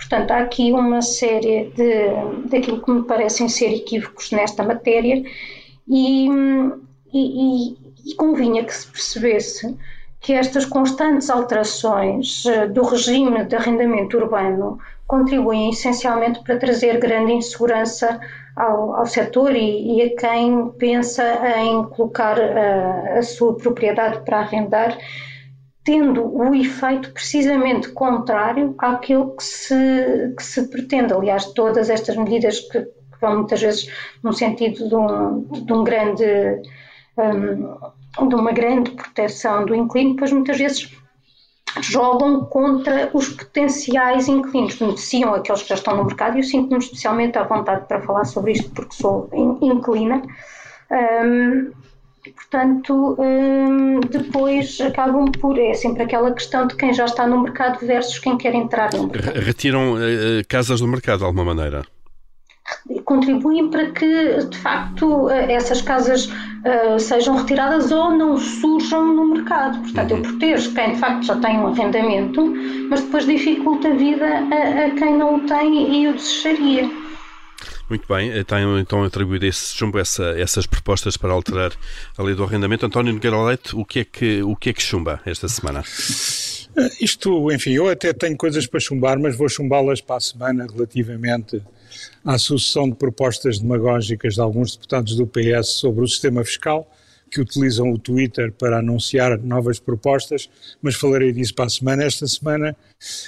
Portanto, 0.00 0.30
há 0.30 0.38
aqui 0.38 0.72
uma 0.72 1.02
série 1.02 1.70
de 1.76 2.48
daquilo 2.48 2.82
que 2.82 2.90
me 2.90 3.02
parecem 3.02 3.48
ser 3.50 3.74
equívocos 3.74 4.30
nesta 4.32 4.62
matéria 4.62 5.22
e, 5.86 6.26
e, 7.12 7.76
e 8.06 8.14
convinha 8.16 8.64
que 8.64 8.74
se 8.74 8.86
percebesse 8.86 9.76
que 10.18 10.32
estas 10.32 10.64
constantes 10.64 11.28
alterações 11.28 12.46
eh, 12.46 12.66
do 12.66 12.82
regime 12.82 13.44
de 13.44 13.56
arrendamento 13.56 14.16
urbano 14.16 14.78
contribuem 15.06 15.70
essencialmente 15.70 16.42
para 16.44 16.58
trazer 16.58 16.98
grande 16.98 17.32
insegurança 17.32 18.20
ao, 18.56 18.96
ao 18.96 19.06
setor 19.06 19.54
e, 19.54 19.96
e, 19.96 20.02
a 20.02 20.16
quem 20.16 20.70
pensa 20.78 21.24
em 21.58 21.84
colocar 21.84 22.38
a, 22.40 23.18
a 23.18 23.22
sua 23.22 23.54
propriedade 23.54 24.24
para 24.24 24.40
arrendar, 24.40 24.96
tendo 25.84 26.24
o 26.26 26.54
efeito 26.54 27.12
precisamente 27.12 27.88
contrário 27.90 28.74
àquilo 28.78 29.36
que 29.36 29.44
se, 29.44 30.34
que 30.36 30.42
se 30.42 30.68
pretende. 30.68 31.12
Aliás, 31.12 31.46
todas 31.46 31.88
estas 31.88 32.16
medidas 32.16 32.60
que, 32.60 32.82
que 32.82 33.20
vão 33.20 33.38
muitas 33.38 33.60
vezes 33.60 33.90
no 34.22 34.32
sentido 34.32 34.88
de 34.88 34.94
um, 34.94 35.64
de 35.64 35.72
um 35.72 35.84
grande. 35.84 36.62
Um, 37.16 38.00
de 38.26 38.34
uma 38.34 38.50
grande 38.50 38.90
proteção 38.90 39.64
do 39.64 39.72
inquilino, 39.72 40.16
pois 40.16 40.32
muitas 40.32 40.58
vezes 40.58 40.90
jogam 41.80 42.44
contra 42.46 43.10
os 43.14 43.28
potenciais 43.28 44.26
inquilinos, 44.26 44.74
beneficiam 44.74 45.34
aqueles 45.34 45.62
que 45.62 45.68
já 45.68 45.76
estão 45.76 45.96
no 45.96 46.04
mercado 46.04 46.36
e 46.36 46.40
eu 46.40 46.44
sinto-me 46.44 46.78
especialmente 46.78 47.38
à 47.38 47.44
vontade 47.44 47.86
para 47.86 48.02
falar 48.02 48.24
sobre 48.24 48.52
isto 48.52 48.70
porque 48.70 48.94
sou 48.94 49.30
inquilina. 49.62 50.22
Um, 50.90 51.70
portanto, 52.34 53.16
um, 53.18 54.00
depois 54.00 54.80
acabam 54.80 55.30
por. 55.30 55.58
É 55.58 55.74
sempre 55.74 56.02
aquela 56.02 56.32
questão 56.32 56.66
de 56.66 56.76
quem 56.76 56.92
já 56.92 57.04
está 57.04 57.26
no 57.26 57.42
mercado 57.42 57.84
versus 57.84 58.18
quem 58.18 58.36
quer 58.36 58.54
entrar 58.54 58.92
no 58.92 59.08
mercado. 59.08 59.38
Retiram 59.40 59.94
uh, 59.94 59.98
casas 60.48 60.80
do 60.80 60.88
mercado 60.88 61.18
de 61.18 61.24
alguma 61.24 61.44
maneira? 61.44 61.84
contribuem 63.04 63.68
para 63.68 63.90
que, 63.90 64.44
de 64.44 64.58
facto, 64.58 65.28
eh, 65.30 65.52
essas 65.52 65.82
casas 65.82 66.26
uh, 66.26 66.98
sejam 66.98 67.36
retiradas 67.36 67.90
ou 67.90 68.10
não 68.12 68.36
surjam 68.36 69.14
no 69.14 69.34
mercado. 69.34 69.80
Portanto, 69.80 70.10
eu 70.12 70.16
uhum. 70.18 70.22
protejo 70.22 70.72
quem, 70.74 70.92
de 70.92 70.98
facto, 70.98 71.24
já 71.24 71.36
tem 71.36 71.58
um 71.58 71.68
arrendamento, 71.68 72.54
mas 72.88 73.02
depois 73.02 73.26
dificulta 73.26 73.88
a 73.88 73.94
vida 73.94 74.26
a, 74.26 74.86
a 74.86 74.90
quem 74.90 75.16
não 75.16 75.36
o 75.36 75.40
tem 75.40 76.02
e 76.02 76.08
o 76.08 76.14
desejaria. 76.14 76.88
Muito 77.90 78.06
bem, 78.06 78.30
tem 78.44 78.78
então 78.78 79.02
atribuído 79.02 79.44
esse 79.46 79.74
chumbo, 79.74 79.98
essa, 79.98 80.22
essas 80.38 80.64
propostas 80.64 81.16
para 81.16 81.32
alterar 81.32 81.72
a 82.16 82.22
lei 82.22 82.36
do 82.36 82.44
arrendamento. 82.44 82.86
António 82.86 83.12
Nogueira 83.12 83.42
Leite, 83.42 83.74
o 83.74 83.84
que 83.84 83.98
é 83.98 84.04
que, 84.04 84.42
o 84.44 84.54
que, 84.54 84.70
é 84.70 84.72
que 84.72 84.80
chumba 84.80 85.20
esta 85.26 85.48
semana? 85.48 85.82
Eh, 86.76 86.88
isto, 87.00 87.50
enfim, 87.50 87.72
eu 87.72 87.88
até 87.88 88.12
tenho 88.12 88.36
coisas 88.36 88.64
para 88.64 88.78
chumbar, 88.78 89.18
mas 89.18 89.36
vou 89.36 89.48
chumbá-las 89.48 90.00
para 90.00 90.18
a 90.18 90.20
semana 90.20 90.68
relativamente 90.72 91.60
à 92.24 92.38
sucessão 92.38 92.88
de 92.88 92.94
propostas 92.94 93.58
demagógicas 93.58 94.34
de 94.34 94.40
alguns 94.40 94.76
deputados 94.76 95.16
do 95.16 95.26
PS 95.26 95.70
sobre 95.80 96.04
o 96.04 96.06
sistema 96.06 96.44
fiscal, 96.44 96.88
que 97.28 97.40
utilizam 97.40 97.90
o 97.90 97.98
Twitter 97.98 98.52
para 98.52 98.78
anunciar 98.78 99.36
novas 99.36 99.80
propostas, 99.80 100.48
mas 100.80 100.94
falarei 100.94 101.32
disso 101.32 101.56
para 101.56 101.64
a 101.64 101.70
semana. 101.70 102.04
Esta 102.04 102.28
semana 102.28 102.76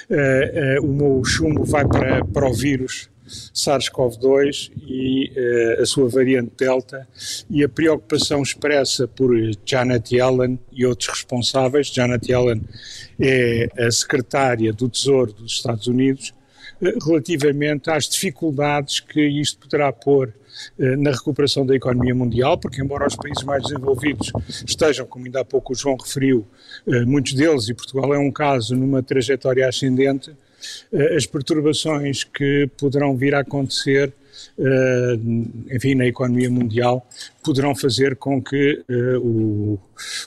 uh, 0.09 0.81
uh, 0.81 0.85
o 0.85 0.93
meu 0.93 1.25
chumbo 1.25 1.65
vai 1.65 1.85
para, 1.85 2.23
para 2.23 2.49
o 2.49 2.53
vírus 2.53 3.09
SARS-CoV-2 3.27 4.71
e 4.85 5.31
uh, 5.31 5.81
a 5.81 5.85
sua 5.85 6.09
variante 6.09 6.51
Delta 6.57 7.07
e 7.49 7.63
a 7.63 7.69
preocupação 7.69 8.41
expressa 8.41 9.07
por 9.07 9.35
Janet 9.65 10.15
Yellen 10.15 10.59
e 10.71 10.85
outros 10.85 11.09
responsáveis. 11.09 11.87
Janet 11.87 12.31
Yellen 12.31 12.61
é 13.19 13.69
a 13.77 13.91
secretária 13.91 14.73
do 14.73 14.89
Tesouro 14.89 15.33
dos 15.33 15.53
Estados 15.53 15.87
Unidos 15.87 16.33
relativamente 17.05 17.89
às 17.89 18.09
dificuldades 18.09 18.99
que 18.99 19.21
isto 19.21 19.59
poderá 19.59 19.91
pôr 19.91 20.33
eh, 20.77 20.95
na 20.95 21.11
recuperação 21.11 21.65
da 21.65 21.75
economia 21.75 22.13
mundial, 22.13 22.57
porque 22.57 22.81
embora 22.81 23.07
os 23.07 23.15
países 23.15 23.43
mais 23.43 23.63
desenvolvidos 23.63 24.31
estejam, 24.65 25.05
como 25.05 25.25
ainda 25.25 25.41
há 25.41 25.45
pouco 25.45 25.73
o 25.73 25.75
João 25.75 25.95
referiu, 25.95 26.45
eh, 26.87 27.05
muitos 27.05 27.33
deles, 27.33 27.69
e 27.69 27.73
Portugal 27.73 28.13
é 28.13 28.17
um 28.17 28.31
caso, 28.31 28.75
numa 28.75 29.01
trajetória 29.01 29.67
ascendente, 29.67 30.31
eh, 30.31 30.35
as 31.15 31.25
perturbações 31.25 32.23
que 32.23 32.69
poderão 32.77 33.15
vir 33.15 33.35
a 33.35 33.39
acontecer 33.39 34.13
eh, 34.57 35.15
enfim, 35.71 35.95
na 35.95 36.05
economia 36.05 36.49
mundial, 36.49 37.07
poderão 37.43 37.75
fazer 37.75 38.15
com 38.15 38.41
que 38.41 38.83
eh, 38.87 39.17
o, 39.17 39.79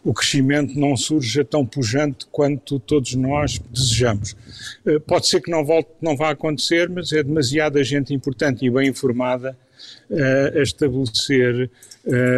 o 0.04 0.14
crescimento 0.14 0.78
não 0.78 0.96
surja 0.96 1.44
tão 1.44 1.64
pujante 1.64 2.26
quanto 2.30 2.78
todos 2.78 3.14
nós 3.14 3.60
desejamos. 3.70 4.36
Eh, 4.86 4.98
pode 4.98 5.28
ser 5.28 5.40
que 5.40 5.50
não, 5.50 5.64
volte, 5.64 5.90
não 6.00 6.16
vá 6.16 6.30
acontecer, 6.30 6.88
mas 6.88 7.12
é 7.12 7.22
demasiada 7.22 7.82
gente 7.84 8.12
importante 8.14 8.64
e 8.64 8.70
bem 8.70 8.88
informada 8.88 9.56
a 10.56 10.60
estabelecer 10.60 11.70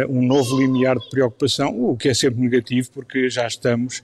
um 0.09 0.25
novo 0.25 0.57
limiar 0.59 0.97
de 0.97 1.09
preocupação, 1.09 1.69
o 1.69 1.95
que 1.95 2.09
é 2.09 2.13
sempre 2.13 2.41
negativo 2.41 2.89
porque 2.91 3.29
já 3.29 3.45
estamos 3.45 4.01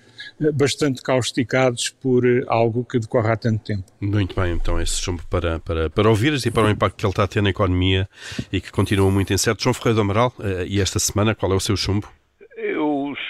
bastante 0.53 1.01
causticados 1.01 1.89
por 1.89 2.23
algo 2.47 2.85
que 2.85 2.99
decorre 2.99 3.31
há 3.31 3.37
tanto 3.37 3.63
tempo. 3.63 3.83
Muito 3.99 4.39
bem, 4.39 4.53
então 4.53 4.79
esse 4.79 5.01
chumbo 5.01 5.23
para, 5.29 5.59
para, 5.59 5.89
para 5.89 6.09
ouvires 6.09 6.45
e 6.45 6.51
para 6.51 6.67
o 6.67 6.69
impacto 6.69 6.97
que 6.97 7.05
ele 7.05 7.11
está 7.11 7.23
a 7.23 7.27
ter 7.27 7.41
na 7.41 7.49
economia 7.49 8.07
e 8.51 8.61
que 8.61 8.71
continua 8.71 9.09
muito 9.09 9.33
incerto. 9.33 9.63
João 9.63 9.73
Ferreira 9.73 9.95
do 9.95 10.01
Amaral, 10.01 10.33
e 10.67 10.79
esta 10.79 10.99
semana 10.99 11.33
qual 11.33 11.51
é 11.51 11.55
o 11.55 11.59
seu 11.59 11.75
chumbo? 11.75 12.07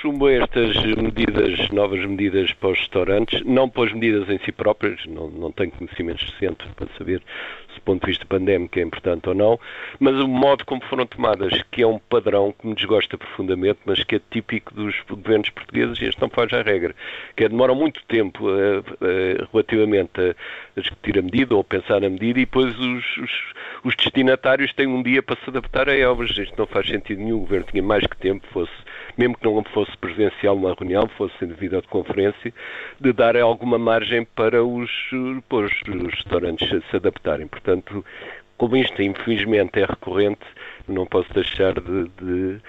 Chumbo 0.06 0.30
estas 0.30 0.76
medidas, 0.98 1.68
novas 1.72 2.06
medidas 2.06 2.54
para 2.54 2.70
os 2.70 2.80
restaurantes, 2.80 3.42
não 3.44 3.68
para 3.68 3.86
as 3.86 3.94
medidas 3.94 4.30
em 4.30 4.38
si 4.46 4.52
próprias, 4.52 5.04
não, 5.08 5.32
não 5.32 5.52
tenho 5.52 5.72
conhecimento 5.72 6.24
suficiente 6.24 6.64
para 6.76 6.88
saber 6.96 7.24
se 7.70 7.76
do 7.76 7.82
ponto 7.82 8.02
de 8.02 8.12
vista 8.12 8.26
pandémico 8.26 8.78
é 8.78 8.84
importante 8.84 9.28
ou 9.28 9.34
não, 9.34 9.60
mas 10.00 10.16
o 10.16 10.28
modo 10.28 10.64
como 10.64 10.84
foram 10.86 11.08
tomadas, 11.08 11.60
que 11.72 11.82
é 11.82 11.88
um 11.88 11.98
padrão 11.98 12.54
que 12.54 12.68
me 12.68 12.76
desgosta 12.76 13.18
profundamente, 13.18 13.80
mas 13.84 14.04
que 14.04 14.16
é 14.16 14.22
típico 14.30 14.74
dos 14.76 14.96
governos 15.10 15.50
portugueses, 15.50 16.00
e 16.00 16.06
este 16.06 16.22
não 16.22 16.30
faz 16.30 16.54
a 16.54 16.62
regra, 16.62 16.96
que 17.36 17.44
é 17.44 17.50
demoram 17.50 17.74
muito 17.74 18.04
tempo 18.08 18.48
uh, 18.48 18.80
uh, 18.80 19.48
relativamente 19.52 20.22
a, 20.22 20.36
a, 20.78 20.82
discutir 20.82 21.18
a 21.18 21.22
medida 21.22 21.56
ou 21.56 21.64
pensar 21.64 22.02
na 22.02 22.10
medida 22.10 22.40
e 22.40 22.46
depois 22.46 22.78
os, 22.78 23.18
os, 23.18 23.32
os 23.84 23.96
destinatários 23.96 24.74
têm 24.74 24.88
um 24.88 25.02
dia 25.02 25.22
para 25.22 25.36
se 25.38 25.50
adaptar 25.50 25.90
a 25.90 25.96
elas. 25.96 26.32
Isto 26.38 26.58
não 26.58 26.68
faz 26.68 26.88
sentido 26.88 27.20
nenhum, 27.22 27.38
o 27.38 27.42
governo 27.42 27.66
tinha 27.72 27.84
mais 27.84 28.06
que 28.06 28.18
tempo, 28.18 28.46
fosse 28.52 28.74
mesmo 29.18 29.38
que 29.38 29.46
não 29.46 29.64
fosse 29.64 29.96
presencial 29.98 30.56
uma 30.56 30.76
reunião, 30.78 31.08
fosse 31.08 31.34
em 31.44 31.48
videoconferência, 31.48 32.54
de 33.00 33.14
dar 33.14 33.36
alguma 33.38 33.78
margem 33.78 34.26
para 34.26 34.64
os, 34.64 34.92
para 35.48 35.66
os 35.66 36.14
restaurantes 36.14 36.68
se 36.90 36.96
adaptarem. 36.96 37.48
Portanto, 37.48 38.04
como 38.58 38.76
isto 38.78 39.02
infelizmente 39.02 39.80
é 39.80 39.86
recorrente, 39.86 40.46
não 40.88 41.06
posso 41.06 41.34
deixar 41.34 41.74
de, 41.74 42.10
de 42.10 42.62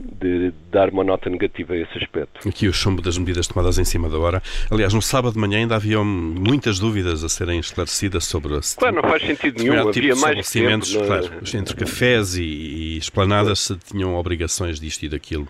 de 0.00 0.52
dar 0.70 0.90
uma 0.90 1.04
nota 1.04 1.28
negativa 1.28 1.74
a 1.74 1.76
esse 1.76 1.98
aspecto. 1.98 2.48
Aqui 2.48 2.68
o 2.68 2.72
chumbo 2.72 3.02
das 3.02 3.18
medidas 3.18 3.46
tomadas 3.46 3.78
em 3.78 3.84
cima 3.84 4.08
da 4.08 4.18
hora. 4.18 4.42
Aliás, 4.70 4.94
no 4.94 5.02
sábado 5.02 5.34
de 5.34 5.38
manhã 5.38 5.58
ainda 5.58 5.76
havia 5.76 6.02
muitas 6.02 6.78
dúvidas 6.78 7.22
a 7.24 7.28
serem 7.28 7.58
esclarecidas 7.60 8.24
sobre... 8.24 8.56
A... 8.56 8.60
Claro, 8.76 8.96
não 8.96 9.02
faz 9.02 9.22
sentido 9.22 9.62
nenhum. 9.62 9.90
Tipo 9.90 10.12
havia 10.12 10.16
mais 10.16 10.50
tempo. 10.50 10.86
No... 10.86 11.06
Claro, 11.06 11.30
entre 11.54 11.76
cafés 11.76 12.36
e, 12.36 12.42
e 12.42 12.98
esplanadas 12.98 13.60
se 13.60 13.76
tinham 13.76 14.14
obrigações 14.14 14.80
disto 14.80 15.02
e 15.04 15.08
daquilo 15.08 15.48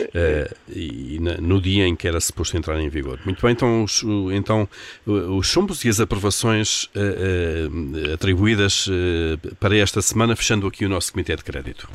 uh, 0.00 0.56
e 0.68 1.18
no 1.40 1.60
dia 1.60 1.86
em 1.86 1.96
que 1.96 2.06
era 2.06 2.20
suposto 2.20 2.56
entrar 2.56 2.80
em 2.80 2.88
vigor. 2.88 3.18
Muito 3.24 3.42
bem, 3.42 3.52
então 3.52 3.84
os, 3.84 4.02
então, 4.32 4.68
os 5.06 5.46
chumbos 5.46 5.84
e 5.84 5.88
as 5.88 6.00
aprovações 6.00 6.84
uh, 6.84 6.88
uh, 7.68 8.14
atribuídas 8.14 8.88
para 9.58 9.76
esta 9.76 10.00
semana, 10.02 10.36
fechando 10.36 10.66
aqui 10.66 10.84
o 10.84 10.88
nosso 10.88 11.12
Comitê 11.12 11.36
de 11.36 11.44
Crédito. 11.44 11.88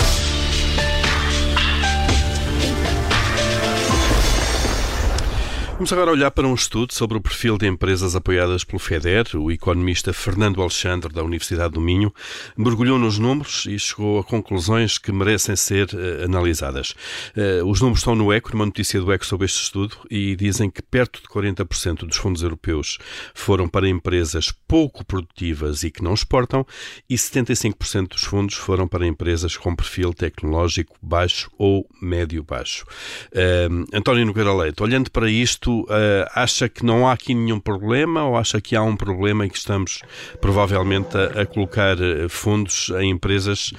Vamos 5.76 5.92
agora 5.92 6.10
olhar 6.10 6.32
para 6.32 6.48
um 6.48 6.54
estudo 6.54 6.94
sobre 6.94 7.18
o 7.18 7.22
perfil 7.22 7.58
de 7.58 7.68
empresas 7.68 8.16
apoiadas 8.16 8.64
pelo 8.64 8.80
FEDER. 8.80 9.36
O 9.36 9.52
economista 9.52 10.14
Fernando 10.14 10.62
Alexandre, 10.62 11.14
da 11.14 11.22
Universidade 11.22 11.74
do 11.74 11.82
Minho, 11.82 12.14
mergulhou 12.56 12.98
nos 12.98 13.20
números 13.20 13.66
e 13.66 13.78
chegou 13.78 14.18
a 14.18 14.24
conclusões 14.24 14.98
que 14.98 15.12
merecem 15.12 15.54
ser 15.54 15.90
uh, 15.94 16.24
analisadas. 16.24 16.96
Uh, 17.36 17.70
os 17.70 17.82
números 17.82 18.00
estão 18.00 18.16
no 18.16 18.32
ECO, 18.32 18.54
numa 18.54 18.66
notícia 18.66 19.02
do 19.02 19.12
ECO 19.12 19.26
sobre 19.26 19.48
este 19.48 19.64
estudo, 19.64 19.98
e 20.10 20.34
dizem 20.38 20.72
que 20.72 20.82
perto 20.82 21.22
de 21.22 21.28
40% 21.28 22.06
dos 22.08 22.16
fundos 22.16 22.42
europeus 22.42 22.98
foram 23.34 23.68
para 23.68 23.90
empresas 23.90 24.54
pouco 24.66 25.04
produtivas 25.04 25.84
e 25.84 25.92
que 25.92 26.02
não 26.02 26.14
exportam, 26.14 26.66
e 27.10 27.16
75% 27.16 28.12
dos 28.12 28.24
fundos 28.24 28.56
foram 28.56 28.88
para 28.88 29.06
empresas 29.06 29.58
com 29.58 29.76
perfil 29.76 30.14
tecnológico 30.14 30.96
baixo 31.02 31.52
ou 31.58 31.86
médio-baixo. 32.02 32.86
Uh, 33.34 33.86
António 33.94 34.26
Nogueira 34.26 34.54
Leite, 34.54 34.82
olhando 34.82 35.12
para 35.12 35.30
isto, 35.30 35.65
uh, 35.72 35.86
acha 36.34 36.68
que 36.70 36.86
não 36.86 37.08
há 37.08 37.14
aqui 37.14 37.34
nenhum 37.34 37.60
problema 37.60 38.26
ou 38.26 38.38
acha 38.38 38.60
que 38.62 38.76
há 38.76 38.82
um 38.82 38.96
problema 38.96 39.46
e 39.46 39.50
que 39.50 39.58
estamos 39.58 40.02
provavelmente 40.40 41.18
a, 41.18 41.42
a 41.42 41.46
colocar 41.46 41.98
eh, 42.02 42.28
fundos 42.30 42.92
em 43.00 43.12
empresas 43.12 43.72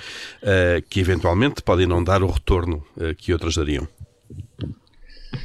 uh, 0.42 0.82
que 0.88 1.00
eventualmente 1.00 1.62
podem 1.62 1.86
não 1.86 2.02
dar 2.02 2.22
o 2.22 2.26
retorno 2.28 2.84
uh, 2.96 3.14
que 3.14 3.32
outras 3.32 3.56
dariam? 3.56 3.88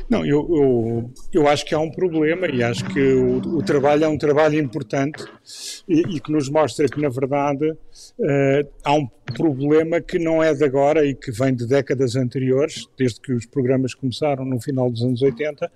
Não, 0.10 0.26
eu, 0.26 0.48
eu, 0.50 1.12
eu, 1.34 1.48
acho 1.48 1.66
que 1.66 1.74
há 1.74 1.80
um 1.80 1.90
problema 1.90 2.48
e 2.48 2.64
acho 2.64 2.86
que 2.86 3.00
o, 3.00 3.58
o 3.58 3.64
trabalho 3.64 4.04
é 4.04 4.08
um 4.08 4.18
trabalho 4.18 4.60
importante 4.60 5.24
e, 5.88 6.02
e 6.16 6.20
que 6.20 6.32
nos 6.32 6.50
mostra 6.50 6.88
que, 6.88 7.00
na 7.00 7.10
verdade, 7.10 7.70
uh, 7.70 8.70
há 8.84 8.94
um 8.94 9.08
problema 9.34 10.02
que 10.02 10.20
não 10.20 10.42
é 10.42 10.54
de 10.54 10.64
agora 10.64 11.06
e 11.06 11.16
que 11.16 11.32
vem 11.32 11.54
de 11.54 11.66
décadas 11.68 12.16
anteriores, 12.16 12.88
desde 12.98 13.20
que 13.22 13.34
os 13.34 13.46
programas 13.46 13.94
começaram 13.94 14.46
no 14.46 14.60
final 14.60 14.90
dos 14.90 15.02
anos 15.02 15.22
80, 15.22 15.72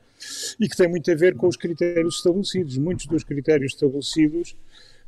e 0.59 0.67
que 0.67 0.75
tem 0.75 0.87
muito 0.87 1.09
a 1.11 1.15
ver 1.15 1.35
com 1.35 1.47
os 1.47 1.57
critérios 1.57 2.15
estabelecidos. 2.15 2.77
Muitos 2.77 3.05
dos 3.07 3.23
critérios 3.23 3.73
estabelecidos 3.73 4.55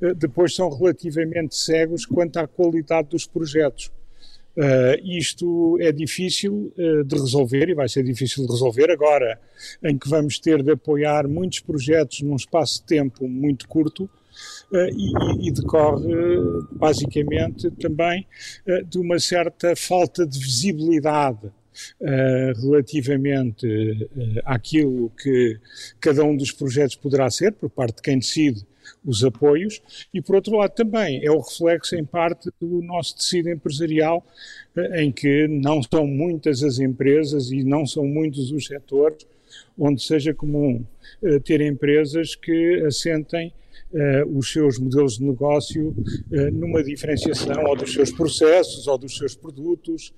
uh, 0.02 0.14
depois 0.16 0.56
são 0.56 0.70
relativamente 0.70 1.56
cegos 1.56 2.06
quanto 2.06 2.38
à 2.38 2.48
qualidade 2.48 3.10
dos 3.10 3.26
projetos. 3.26 3.92
Uh, 4.58 4.98
isto 5.04 5.78
é 5.80 5.92
difícil 5.92 6.74
uh, 6.76 7.04
de 7.04 7.16
resolver 7.16 7.70
e 7.70 7.76
vai 7.76 7.88
ser 7.88 8.04
difícil 8.04 8.44
de 8.44 8.52
resolver 8.52 8.90
agora, 8.90 9.40
em 9.84 9.96
que 9.96 10.10
vamos 10.10 10.40
ter 10.40 10.64
de 10.64 10.72
apoiar 10.72 11.28
muitos 11.28 11.60
projetos 11.60 12.22
num 12.22 12.36
espaço 12.36 12.80
de 12.80 12.88
tempo 12.88 13.28
muito 13.28 13.68
curto 13.68 14.06
uh, 14.72 14.78
e, 14.92 15.48
e, 15.48 15.52
decorre 15.52 16.12
basicamente 16.72 17.70
também 17.70 18.26
de 18.88 18.98
uma 18.98 19.20
certa 19.20 19.76
falta 19.76 20.26
de 20.26 20.40
visibilidade 20.40 21.52
relativamente 22.62 24.10
àquilo 24.46 25.12
que 25.22 25.60
cada 26.00 26.24
um 26.24 26.36
dos 26.36 26.52
projetos 26.52 26.96
poderá 26.96 27.30
ser 27.30 27.54
por 27.54 27.70
parte 27.70 27.98
de 27.98 28.02
quem 28.02 28.20
decide 28.20 28.66
os 29.06 29.24
apoios, 29.24 29.82
e 30.14 30.22
por 30.22 30.36
outro 30.36 30.58
lado 30.58 30.74
também 30.74 31.24
é 31.24 31.32
o 31.32 31.40
reflexo 31.40 31.96
em 31.96 32.06
parte 32.06 32.50
do 32.60 32.82
nosso 32.82 33.16
tecido 33.16 33.50
empresarial, 33.50 34.26
eh, 34.76 35.04
em 35.04 35.12
que 35.12 35.48
não 35.48 35.82
são 35.82 36.06
muitas 36.06 36.64
as 36.64 36.80
empresas 36.80 37.52
e 37.52 37.64
não 37.64 37.86
são 37.86 38.06
muitos 38.06 38.52
os 38.52 38.66
setores 38.66 39.26
onde 39.78 40.04
seja 40.04 40.34
comum 40.34 40.86
uh, 41.22 41.40
ter 41.40 41.62
empresas 41.62 42.36
que 42.36 42.84
assentem 42.86 43.48
uh, 43.48 43.54
os 44.36 44.52
seus 44.52 44.78
modelos 44.78 45.18
de 45.18 45.24
negócio 45.24 45.90
uh, 45.90 46.52
numa 46.52 46.84
diferenciação 46.84 47.64
ou 47.66 47.76
dos 47.76 47.94
seus 47.94 48.12
processos 48.12 48.88
ou 48.88 48.98
dos 48.98 49.18
seus 49.18 49.36
produtos 49.36 50.14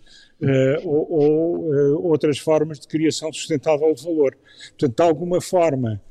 ou, 0.86 1.12
ou 1.12 2.06
outras 2.06 2.38
formas 2.38 2.80
de 2.80 2.88
criação 2.88 3.32
sustentável 3.34 3.94
de 3.94 4.02
valor. 4.02 4.38
Portanto, 4.70 4.96
de 4.96 5.04
alguma 5.04 5.42
forma, 5.42 6.02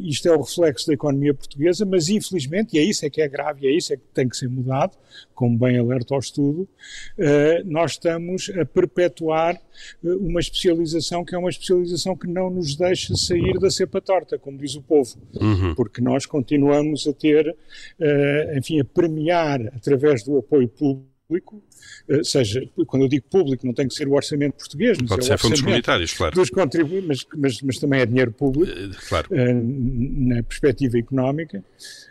isto 0.00 0.26
é 0.28 0.34
o 0.34 0.40
reflexo 0.40 0.86
da 0.86 0.94
economia 0.94 1.34
portuguesa, 1.34 1.84
mas 1.84 2.08
infelizmente, 2.08 2.74
e 2.74 2.78
é 2.78 2.82
isso 2.82 3.04
é 3.04 3.10
que 3.10 3.20
é 3.20 3.28
grave, 3.28 3.66
e 3.66 3.68
é 3.68 3.76
isso 3.76 3.92
é 3.92 3.98
que 3.98 4.02
tem 4.14 4.26
que 4.26 4.34
ser 4.34 4.48
mudado, 4.48 4.96
como 5.34 5.58
bem 5.58 5.78
alerta 5.78 6.14
ao 6.14 6.20
estudo, 6.20 6.66
nós 7.66 7.92
estamos 7.92 8.50
a 8.58 8.64
perpetuar 8.64 9.60
uma 10.02 10.40
especialização 10.40 11.22
que 11.22 11.34
é 11.34 11.38
uma 11.38 11.50
especialização 11.50 12.16
que 12.16 12.26
não 12.26 12.48
nos 12.48 12.76
deixa 12.76 13.14
sair 13.14 13.58
da 13.58 13.70
cepa 13.70 14.00
torta, 14.00 14.38
como 14.38 14.56
diz 14.56 14.74
o 14.74 14.80
povo, 14.80 15.18
uhum. 15.38 15.74
porque 15.74 16.00
nós 16.00 16.24
continuamos 16.24 16.95
a 17.04 17.12
ter, 17.12 17.56
enfim, 18.56 18.78
a 18.78 18.84
premiar 18.84 19.60
através 19.74 20.22
do 20.22 20.38
apoio 20.38 20.68
público 20.68 21.60
eh, 22.08 22.22
seja, 22.22 22.62
quando 22.86 23.02
eu 23.02 23.08
digo 23.08 23.26
público, 23.28 23.66
não 23.66 23.74
tem 23.74 23.88
que 23.88 23.94
ser 23.94 24.06
o 24.06 24.12
orçamento 24.12 24.54
português, 24.54 24.96
mas 25.00 25.08
Pode 25.08 25.22
é 25.22 25.24
ser 25.24 25.38
fundos 25.38 25.60
comunitários, 25.60 26.12
claro. 26.12 26.34
Dos 26.34 26.50
contribuintes, 26.50 27.06
mas, 27.06 27.26
mas, 27.36 27.62
mas, 27.62 27.78
também 27.78 28.00
é 28.00 28.06
dinheiro 28.06 28.32
público, 28.32 28.72
uh, 28.72 29.08
claro. 29.08 29.28
uh, 29.30 30.28
na 30.28 30.42
perspectiva 30.44 30.98
económica, 30.98 31.64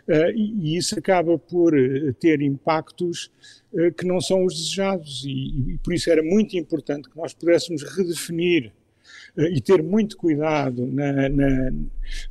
uh, 0.08 0.30
e, 0.34 0.74
e, 0.74 0.76
isso 0.76 0.98
acaba 0.98 1.38
por 1.38 1.72
ter 2.20 2.42
impactos 2.42 3.30
que 3.98 4.06
não 4.06 4.20
são 4.20 4.44
os 4.44 4.54
desejados, 4.54 5.24
e, 5.26 5.74
e 5.74 5.78
por 5.82 5.92
isso 5.92 6.10
era 6.10 6.22
muito 6.22 6.56
importante 6.56 7.10
que 7.10 7.16
nós 7.16 7.34
pudéssemos 7.34 7.82
redefinir 7.82 8.72
e 9.36 9.60
ter 9.60 9.82
muito 9.82 10.16
cuidado 10.16 10.86
na, 10.86 11.28
na, 11.28 11.72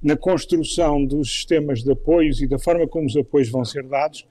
na, 0.01 0.15
construção 0.15 1.03
dos 1.05 1.29
sistemas 1.29 1.83
de 1.83 1.91
apoios 1.91 2.41
e 2.41 2.47
da 2.47 2.59
forma 2.59 2.87
como 2.87 3.07
os 3.07 3.15
apoios 3.15 3.49
vão 3.49 3.63
ser 3.65 3.83
dados, 3.83 4.25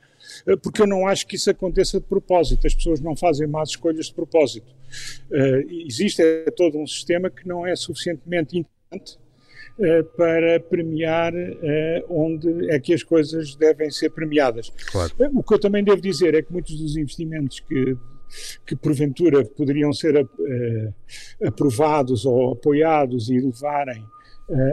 eh, 0.47 0.57
porque 0.57 0.83
eu 0.83 0.87
não 0.87 1.07
acho 1.07 1.27
que 1.27 1.37
isso 1.37 1.51
aconteça 1.51 2.01
de 2.01 2.07
propósito. 2.07 2.67
As 2.67 2.75
pessoas 2.75 3.01
não 3.01 3.17
fazem 3.17 3.47
más 3.47 3.71
escolhas 3.71 4.07
de 4.07 4.15
propósito. 4.15 4.75
Uh, 5.31 5.87
existe 5.87 6.23
é, 6.23 6.51
todo 6.51 6.79
um 6.79 6.87
sistema 6.87 7.29
que 7.29 7.47
não 7.47 7.67
é 7.67 7.75
suficientemente 7.75 8.57
importante 8.59 9.19
uh, 9.79 10.05
para 10.17 10.61
premiar 10.61 11.33
onde 12.09 12.71
é 12.71 12.79
que 12.79 12.95
as 12.95 13.03
coisas 13.03 13.57
devem 13.57 13.91
ser 13.91 14.11
premiadas. 14.11 14.71
Claro. 14.91 15.13
o 15.35 15.43
que 15.43 15.55
eu 15.55 15.59
também 15.59 15.83
devo 15.83 16.01
dizer 16.01 16.35
é 16.35 16.43
que 16.43 16.53
muitos 16.53 16.79
dos 16.79 16.97
investimentos 16.97 17.61
que 17.61 17.97
que 18.67 18.75
porventura 18.75 19.45
poderiam 19.45 19.93
ser 19.93 20.27
aprovados 21.47 22.25
ou 22.25 22.53
apoiados 22.53 23.29
e 23.29 23.39
levarem 23.39 24.05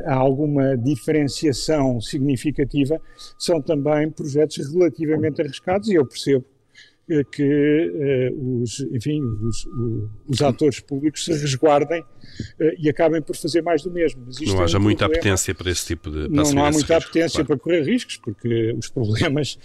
há 0.05 0.15
alguma 0.15 0.77
diferenciação 0.77 2.01
significativa, 2.01 2.99
são 3.37 3.61
também 3.61 4.09
projetos 4.09 4.57
relativamente 4.73 5.41
arriscados 5.41 5.89
e 5.89 5.95
eu 5.95 6.05
percebo 6.05 6.45
que 7.23 8.31
os, 8.61 8.79
enfim, 8.79 9.21
os, 9.21 9.67
os, 10.27 10.41
atores 10.41 10.79
públicos 10.79 11.25
se 11.25 11.31
resguardem 11.33 12.03
e 12.77 12.89
acabem 12.89 13.21
por 13.21 13.35
fazer 13.35 13.61
mais 13.61 13.81
do 13.81 13.91
mesmo. 13.91 14.25
não 14.47 14.61
haja 14.61 14.77
é 14.77 14.79
um 14.79 14.83
muita 14.83 15.05
apetência 15.07 15.53
para 15.53 15.69
esse 15.69 15.87
tipo 15.87 16.09
de 16.09 16.29
Não, 16.29 16.43
não 16.53 16.65
há 16.65 16.71
muita 16.71 16.95
apetência 16.95 17.43
para 17.43 17.57
correr 17.57 17.81
riscos, 17.81 18.17
porque 18.17 18.73
os 18.77 18.87
problemas 18.87 19.59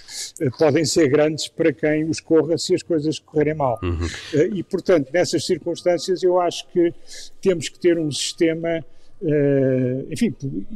podem 0.59 0.85
ser 0.85 1.09
grandes 1.09 1.47
para 1.47 1.73
quem 1.73 2.09
os 2.09 2.21
corra 2.21 2.59
se 2.59 2.75
as 2.75 2.83
coisas 2.83 3.19
correrem 3.21 3.55
mal. 3.55 3.79
Uhum. 3.83 4.09
E, 4.53 4.63
portanto, 4.65 5.11
nessas 5.13 5.47
circunstâncias, 5.47 6.23
eu 6.23 6.41
acho 6.41 6.67
que 6.69 6.93
temos 7.41 7.69
que 7.69 7.79
ter 7.79 7.97
um 7.99 8.11
sistema 8.11 8.85
Uh, 9.21 10.13
enfim, 10.13 10.35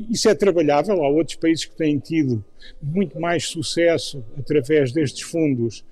isso 0.08 0.28
é 0.28 0.34
trabalhável. 0.34 1.02
Há 1.02 1.08
outros 1.08 1.36
países 1.36 1.64
que 1.64 1.76
têm 1.76 1.98
tido 1.98 2.44
muito 2.82 3.20
mais 3.20 3.46
sucesso 3.46 4.24
através 4.38 4.92
destes 4.92 5.22
fundos 5.22 5.84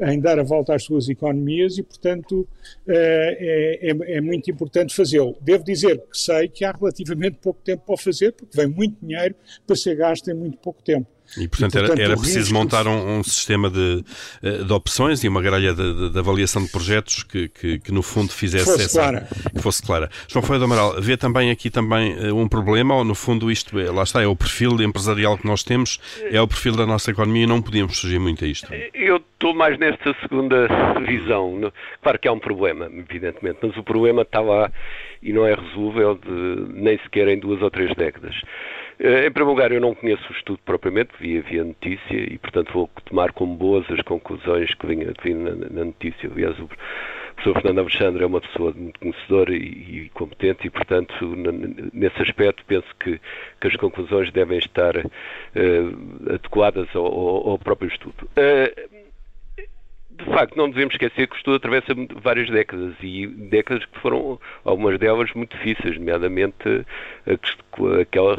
em 0.00 0.20
dar 0.20 0.38
a 0.38 0.42
volta 0.42 0.74
às 0.74 0.84
suas 0.84 1.08
economias 1.08 1.78
e, 1.78 1.82
portanto, 1.82 2.40
uh, 2.40 2.46
é, 2.86 3.90
é, 3.90 4.16
é, 4.16 4.20
muito 4.20 4.50
importante 4.50 4.94
fazê-lo. 4.94 5.36
Devo 5.40 5.64
dizer 5.64 5.98
que 5.98 6.16
sei 6.16 6.48
que 6.48 6.64
há 6.64 6.72
relativamente 6.72 7.38
pouco 7.42 7.60
tempo 7.62 7.82
para 7.86 7.96
fazer, 7.96 8.32
porque 8.32 8.56
vem 8.56 8.66
muito 8.66 8.96
dinheiro 9.02 9.34
para 9.66 9.76
ser 9.76 9.96
gasto 9.96 10.28
em 10.30 10.34
muito 10.34 10.58
pouco 10.58 10.82
tempo. 10.82 11.06
E, 11.36 11.48
portanto, 11.48 11.74
e, 11.74 11.78
portanto 11.78 11.92
era, 11.92 12.02
era 12.02 12.16
preciso 12.16 12.52
montar 12.54 12.86
um, 12.86 13.18
um, 13.18 13.22
sistema 13.22 13.68
de, 13.68 14.04
eh, 14.42 14.64
de 14.64 14.72
opções 14.72 15.24
e 15.24 15.28
uma 15.28 15.42
grelha 15.42 15.74
de, 15.74 16.10
de 16.10 16.18
avaliação 16.18 16.62
de 16.62 16.70
projetos 16.70 17.22
que, 17.22 17.48
que, 17.48 17.78
que 17.78 17.92
no 17.92 18.02
fundo 18.02 18.32
fizesse 18.32 18.64
fosse 18.64 18.84
essa... 18.84 19.00
Clara. 19.00 19.28
Que 19.54 19.62
fosse 19.62 19.82
clara. 19.82 20.10
João 20.28 20.42
Foi 20.42 20.58
do 20.58 20.64
Amaral, 20.64 21.00
vê 21.00 21.16
também 21.16 21.50
aqui 21.50 21.70
também 21.70 22.16
eh, 22.18 22.32
um 22.32 22.48
problema, 22.48 22.94
ou 22.94 23.04
no 23.04 23.14
fundo 23.14 23.50
isto, 23.50 23.78
é, 23.78 23.90
lá 23.90 24.02
está, 24.02 24.22
é 24.22 24.26
o 24.26 24.36
perfil 24.36 24.80
empresarial 24.82 25.36
que 25.36 25.46
nós 25.46 25.62
temos, 25.62 26.00
é 26.30 26.40
o 26.40 26.46
perfil 26.46 26.76
da 26.76 26.86
nossa 26.86 27.10
economia 27.10 27.44
e 27.44 27.46
não 27.46 27.60
podíamos 27.60 28.00
fugir 28.00 28.20
muito 28.20 28.44
a 28.44 28.48
isto. 28.48 28.72
Eu 28.94 29.16
estou 29.16 29.54
mais 29.54 29.78
nesta 29.78 30.14
segunda 30.20 30.68
visão. 31.06 31.72
Claro 32.02 32.18
que 32.18 32.28
há 32.28 32.32
um 32.32 32.38
problema, 32.38 32.86
evidentemente, 32.86 33.58
mas 33.62 33.76
o 33.76 33.82
problema 33.82 34.22
está 34.22 34.40
lá 34.40 34.70
e 35.22 35.32
não 35.32 35.46
é 35.46 35.54
resolvível 35.54 36.14
de, 36.14 36.72
nem 36.72 36.98
sequer 36.98 37.28
em 37.28 37.38
duas 37.38 37.60
ou 37.62 37.70
três 37.70 37.94
décadas. 37.96 38.34
Eh, 38.98 39.26
em 39.26 39.30
primeiro 39.30 39.50
lugar, 39.50 39.72
eu 39.72 39.80
não 39.80 39.94
conheço 39.94 40.24
o 40.30 40.32
estudo 40.32 40.58
propriamente, 40.64 41.10
vi, 41.20 41.40
vi 41.40 41.60
a 41.60 41.64
notícia 41.64 42.16
e, 42.16 42.38
portanto, 42.38 42.72
vou 42.72 42.90
tomar 43.04 43.32
como 43.32 43.54
boas 43.54 43.84
as 43.90 44.00
conclusões 44.02 44.72
que 44.74 44.86
vêm 44.86 45.04
na, 45.34 45.54
na, 45.54 45.84
notícia. 45.84 46.30
Aliás, 46.30 46.58
o 46.58 46.68
professor 47.34 47.60
Fernando 47.60 47.80
Alexandre 47.80 48.24
é 48.24 48.26
uma 48.26 48.40
pessoa 48.40 48.72
muito 48.72 48.98
conhecedora 48.98 49.54
e, 49.54 50.04
e 50.06 50.10
competente 50.14 50.66
e, 50.66 50.70
portanto, 50.70 51.36
nesse 51.92 52.22
aspecto, 52.22 52.64
penso 52.66 52.86
que, 52.98 53.20
que, 53.60 53.66
as 53.66 53.76
conclusões 53.76 54.32
devem 54.32 54.58
estar 54.58 54.96
uh, 54.96 56.32
adequadas 56.34 56.88
ao, 56.94 57.50
ao, 57.50 57.58
próprio 57.58 57.88
estudo. 57.88 58.28
Uh, 58.36 59.05
de 60.18 60.24
facto, 60.24 60.56
não 60.56 60.68
devemos 60.68 60.94
esquecer 60.94 61.28
que 61.28 61.34
o 61.34 61.38
estudo 61.38 61.56
atravessa 61.56 61.94
várias 62.22 62.48
décadas 62.50 62.94
e 63.02 63.26
décadas 63.26 63.84
que 63.84 64.00
foram, 64.00 64.38
algumas 64.64 64.98
delas, 64.98 65.30
muito 65.34 65.56
difíceis, 65.56 65.98
nomeadamente 65.98 66.84
aquela, 68.00 68.36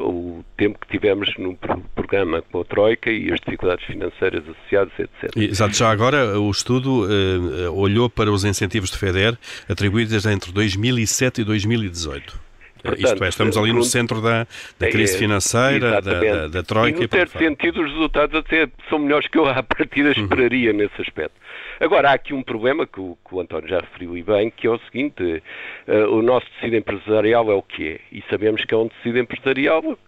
o 0.00 0.44
tempo 0.56 0.78
que 0.78 0.88
tivemos 0.88 1.28
no 1.38 1.56
programa 1.94 2.42
com 2.42 2.60
a 2.60 2.64
Troika 2.64 3.10
e 3.10 3.30
as 3.32 3.40
dificuldades 3.40 3.84
financeiras 3.84 4.42
associadas, 4.48 4.92
etc. 4.98 5.36
Exato, 5.36 5.76
já 5.76 5.90
agora 5.90 6.38
o 6.38 6.50
estudo 6.50 7.06
eh, 7.10 7.68
olhou 7.68 8.08
para 8.08 8.30
os 8.30 8.44
incentivos 8.44 8.90
de 8.90 8.98
FEDER 8.98 9.36
atribuídos 9.68 10.24
entre 10.26 10.52
2007 10.52 11.42
e 11.42 11.44
2018. 11.44 12.49
Portanto, 12.82 13.04
Isto 13.04 13.24
é, 13.24 13.28
estamos 13.28 13.56
ali 13.56 13.72
no 13.72 13.82
centro 13.82 14.20
da, 14.20 14.46
da 14.78 14.88
é, 14.88 14.90
crise 14.90 15.18
financeira, 15.18 16.00
da, 16.00 16.20
da, 16.20 16.48
da, 16.48 16.62
Troika. 16.62 16.98
E, 16.98 17.02
no 17.02 17.08
certo 17.08 17.38
sentido, 17.38 17.82
os 17.82 17.92
resultados 17.92 18.38
até 18.38 18.68
são 18.88 18.98
melhores 18.98 19.28
que 19.28 19.38
eu 19.38 19.46
à 19.48 19.62
partida 19.62 20.08
uhum. 20.08 20.22
esperaria 20.24 20.70
uhum. 20.70 20.76
nesse 20.78 21.00
aspecto. 21.00 21.34
Agora, 21.80 22.10
há 22.10 22.12
aqui 22.12 22.34
um 22.34 22.42
problema 22.42 22.86
que 22.86 23.00
o, 23.00 23.16
que 23.26 23.34
o 23.34 23.40
António 23.40 23.68
já 23.68 23.80
referiu 23.80 24.16
e 24.16 24.22
bem, 24.22 24.50
que 24.50 24.66
é 24.66 24.70
o 24.70 24.78
seguinte, 24.80 25.42
uh, 25.88 26.14
o 26.14 26.20
nosso 26.20 26.46
tecido 26.52 26.76
empresarial 26.76 27.50
é 27.50 27.54
o 27.54 27.62
que 27.62 27.88
é, 27.88 28.00
e 28.12 28.22
sabemos 28.28 28.64
que 28.64 28.74
é 28.74 28.76
um 28.76 28.88
tecido 28.88 29.18
empresarial 29.18 29.98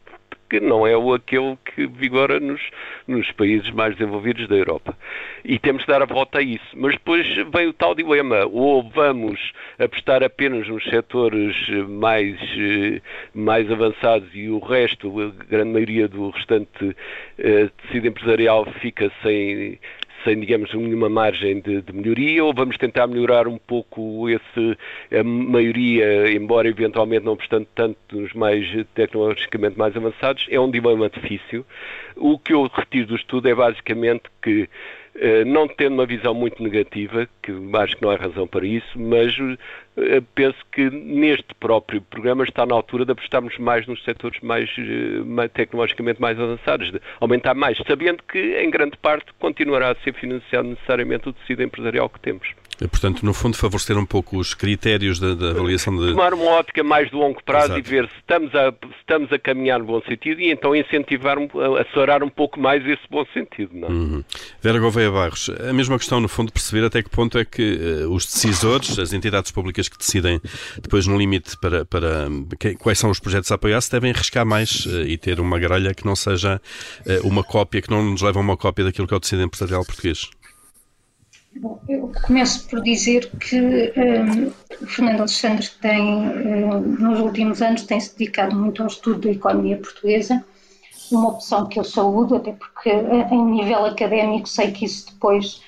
que 0.53 0.61
não 0.61 0.87
é 0.87 0.95
o 0.95 1.15
aquele 1.15 1.57
que 1.65 1.87
vigora 1.87 2.39
nos, 2.39 2.61
nos 3.09 3.33
países 3.33 3.71
mais 3.71 3.97
desenvolvidos 3.97 4.47
da 4.49 4.55
Europa. 4.55 4.95
E 5.43 5.59
temos 5.59 5.81
de 5.81 5.89
dar 5.89 6.03
a 6.03 6.05
volta 6.05 6.41
a 6.41 6.43
isso. 6.43 6.77
Mas 6.77 6.93
depois 6.93 7.27
vem 7.51 7.69
o 7.69 7.73
tal 7.73 7.95
dilema, 7.95 8.45
ou 8.45 8.83
vamos 8.91 9.41
apostar 9.79 10.23
apenas 10.23 10.69
nos 10.69 10.85
setores 10.85 11.57
mais, 11.89 12.39
mais 13.35 13.71
avançados 13.73 14.29
e 14.35 14.51
o 14.51 14.59
resto, 14.59 15.23
a 15.23 15.45
grande 15.45 15.71
maioria 15.71 16.07
do 16.07 16.29
restante 16.29 16.95
eh, 17.39 17.71
tecido 17.85 18.09
empresarial 18.09 18.67
fica 18.83 19.11
sem, 19.23 19.79
sem, 20.25 20.39
digamos, 20.39 20.73
nenhuma 20.75 21.09
margem 21.09 21.61
de, 21.61 21.83
de, 21.83 21.93
melhoria, 21.93 22.45
ou 22.45 22.55
vamos 22.55 22.77
tentar 22.77 23.07
melhorar 23.07 23.47
um 23.49 23.59
pouco 23.59 24.29
esse, 24.29 24.79
a 25.13 25.23
maioria, 25.23 26.33
embora 26.33 26.69
eventualmente 26.69 27.25
não 27.25 27.33
obstante 27.33 27.69
tanto 27.75 27.97
nos 28.13 28.33
mais 28.33 28.67
tecnologicamente 28.95 29.79
mais 29.79 29.97
avançados, 29.97 30.47
é 30.51 30.59
um 30.59 30.71
dilema 30.71 31.09
difícil. 31.09 31.65
O 32.17 32.39
que 32.39 32.53
eu 32.53 32.71
retiro 32.73 33.09
do 33.09 33.17
estudo 33.17 33.49
é 33.49 33.55
basicamente 33.55 34.25
que 34.43 34.69
não 35.47 35.69
tendo 35.69 35.95
uma 35.95 36.07
visão 36.07 36.35
muito 36.35 36.63
negativa, 36.63 37.29
que 37.43 37.53
acho 37.75 37.97
que 37.97 38.03
não 38.03 38.11
há 38.11 38.17
razão 38.17 38.47
para 38.47 38.67
isso, 38.67 38.99
mas 38.99 39.37
eh, 39.97 40.23
penso 40.35 40.59
que 40.73 40.89
neste 40.89 41.55
próprio 41.61 42.01
programa 42.01 42.45
está 42.45 42.65
na 42.65 42.75
altura 42.75 43.05
de 43.05 43.13
apostarmos 43.13 43.59
mais 43.59 43.87
nos 43.87 44.03
setores 44.05 44.41
mais, 44.41 44.71
eh, 44.79 45.49
tecnologicamente 45.49 46.21
mais 46.21 46.41
avançados, 46.41 46.91
de 46.91 47.01
aumentar 47.21 47.55
mais, 47.55 47.77
sabendo 47.87 48.23
que 48.23 48.39
em 48.39 48.71
grande 48.71 48.97
parte 48.97 49.27
continuará 49.39 49.91
a 49.91 49.95
ser 49.97 50.15
financiado 50.15 50.69
necessariamente 50.69 51.29
o 51.29 51.33
tecido 51.33 51.63
empresarial 51.63 52.09
que 52.09 52.21
temos. 52.21 52.49
Portanto, 52.89 53.25
no 53.25 53.33
fundo, 53.35 53.57
favorecer 53.57 53.97
um 53.99 54.07
pouco 54.07 54.39
os 54.39 54.55
critérios 54.55 55.19
da, 55.19 55.35
da 55.35 55.51
avaliação 55.51 55.97
de. 55.97 56.11
Tomar 56.11 56.35
uma 56.35 56.51
ótica 56.53 56.83
mais 56.83 57.09
de 57.09 57.15
longo 57.15 57.43
prazo 57.45 57.67
Exato. 57.67 57.79
e 57.79 57.83
ver 57.83 58.09
se 58.09 58.17
estamos, 58.19 58.55
a, 58.55 58.71
se 58.71 58.95
estamos 59.01 59.33
a 59.33 59.39
caminhar 59.39 59.79
no 59.79 59.87
bom 59.87 60.03
sentido 60.03 60.41
e 60.41 60.51
então 60.51 60.75
incentivar, 60.75 61.37
acelerar 61.81 62.23
um 62.23 62.29
pouco 62.29 62.59
mais 62.59 62.85
esse 62.87 63.03
bom 63.11 63.25
sentido. 63.33 63.71
Não? 63.75 63.89
É? 63.89 63.91
Uhum. 63.91 64.25
Vera 64.61 64.79
Gouveia 64.79 65.11
Barros, 65.11 65.51
a 65.51 65.73
mesma 65.73 65.99
questão, 65.99 66.21
no 66.21 66.29
fundo, 66.29 66.53
perceber 66.53 66.85
até 66.85 67.03
que 67.03 67.11
ponto 67.11 67.39
é 67.39 67.45
que 67.45 67.79
uh, 68.05 68.13
os 68.13 68.27
decisores, 68.27 68.99
as 68.99 69.13
entidades 69.13 69.51
públicas 69.51 69.89
que 69.89 69.99
decidem 69.99 70.41
depois 70.81 71.07
no 71.07 71.17
limite 71.17 71.57
para, 71.59 71.85
para 71.85 72.29
que, 72.59 72.75
quais 72.75 72.99
são 72.99 73.11
os 73.11 73.21
projetos 73.21 73.51
a 73.53 73.55
apoiar, 73.55 73.81
se 73.81 73.91
devem 73.91 74.11
arriscar 74.11 74.47
mais 74.47 74.87
uh, 74.87 75.03
e 75.03 75.17
ter 75.17 75.41
uma 75.41 75.59
grelha 75.59 75.95
que 75.95 76.05
não 76.05 76.17
seja 76.17 76.61
uh, 77.07 77.29
uma 77.29 77.45
cópia, 77.45 77.83
que 77.83 77.91
não 77.91 78.03
nos 78.03 78.23
leva 78.23 78.39
a 78.39 78.43
uma 78.43 78.57
cópia 78.57 78.85
daquilo 78.85 79.07
que 79.07 79.15
é 79.15 79.17
o 79.17 79.21
tecido 79.21 79.43
empresarial 79.43 79.85
português. 79.85 80.31
Bom, 81.55 81.81
eu 81.89 82.11
começo 82.27 82.67
por 82.69 82.83
dizer 82.83 83.31
que 83.39 83.93
um, 83.97 84.87
Fernando 84.87 85.21
Alexandre 85.21 85.69
tem, 85.81 86.03
um, 86.03 86.81
nos 86.81 87.21
últimos 87.21 87.61
anos, 87.61 87.83
tem-se 87.83 88.17
dedicado 88.17 88.57
muito 88.57 88.83
ao 88.83 88.89
estudo 88.89 89.21
da 89.21 89.31
economia 89.31 89.77
portuguesa, 89.77 90.43
uma 91.11 91.29
opção 91.29 91.69
que 91.69 91.79
eu 91.79 91.85
saúdo, 91.85 92.37
até 92.37 92.53
porque 92.53 92.91
em 92.91 93.45
nível 93.45 93.85
académico 93.85 94.49
sei 94.49 94.73
que 94.73 94.87
isso 94.87 95.13
depois 95.13 95.61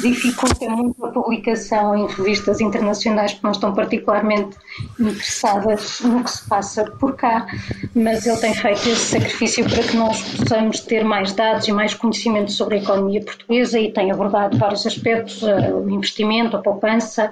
dificulta 0.00 0.68
muito 0.68 1.04
a 1.04 1.10
publicação 1.10 1.96
em 1.96 2.06
revistas 2.06 2.60
internacionais 2.60 3.32
que 3.34 3.42
não 3.42 3.52
estão 3.52 3.74
particularmente 3.74 4.56
interessadas 5.00 6.00
no 6.00 6.22
que 6.22 6.30
se 6.30 6.48
passa 6.48 6.84
por 6.84 7.16
cá, 7.16 7.46
mas 7.94 8.26
ele 8.26 8.36
tem 8.36 8.54
feito 8.54 8.88
esse 8.88 9.18
sacrifício 9.18 9.64
para 9.68 9.82
que 9.82 9.96
nós 9.96 10.22
possamos 10.36 10.80
ter 10.80 11.04
mais 11.04 11.32
dados 11.32 11.66
e 11.66 11.72
mais 11.72 11.94
conhecimento 11.94 12.52
sobre 12.52 12.76
a 12.76 12.82
economia 12.82 13.24
portuguesa 13.24 13.78
e 13.78 13.90
tem 13.90 14.10
abordado 14.10 14.58
vários 14.58 14.86
aspectos, 14.86 15.42
eh, 15.42 15.72
o 15.72 15.88
investimento, 15.88 16.56
a 16.56 16.60
poupança, 16.60 17.30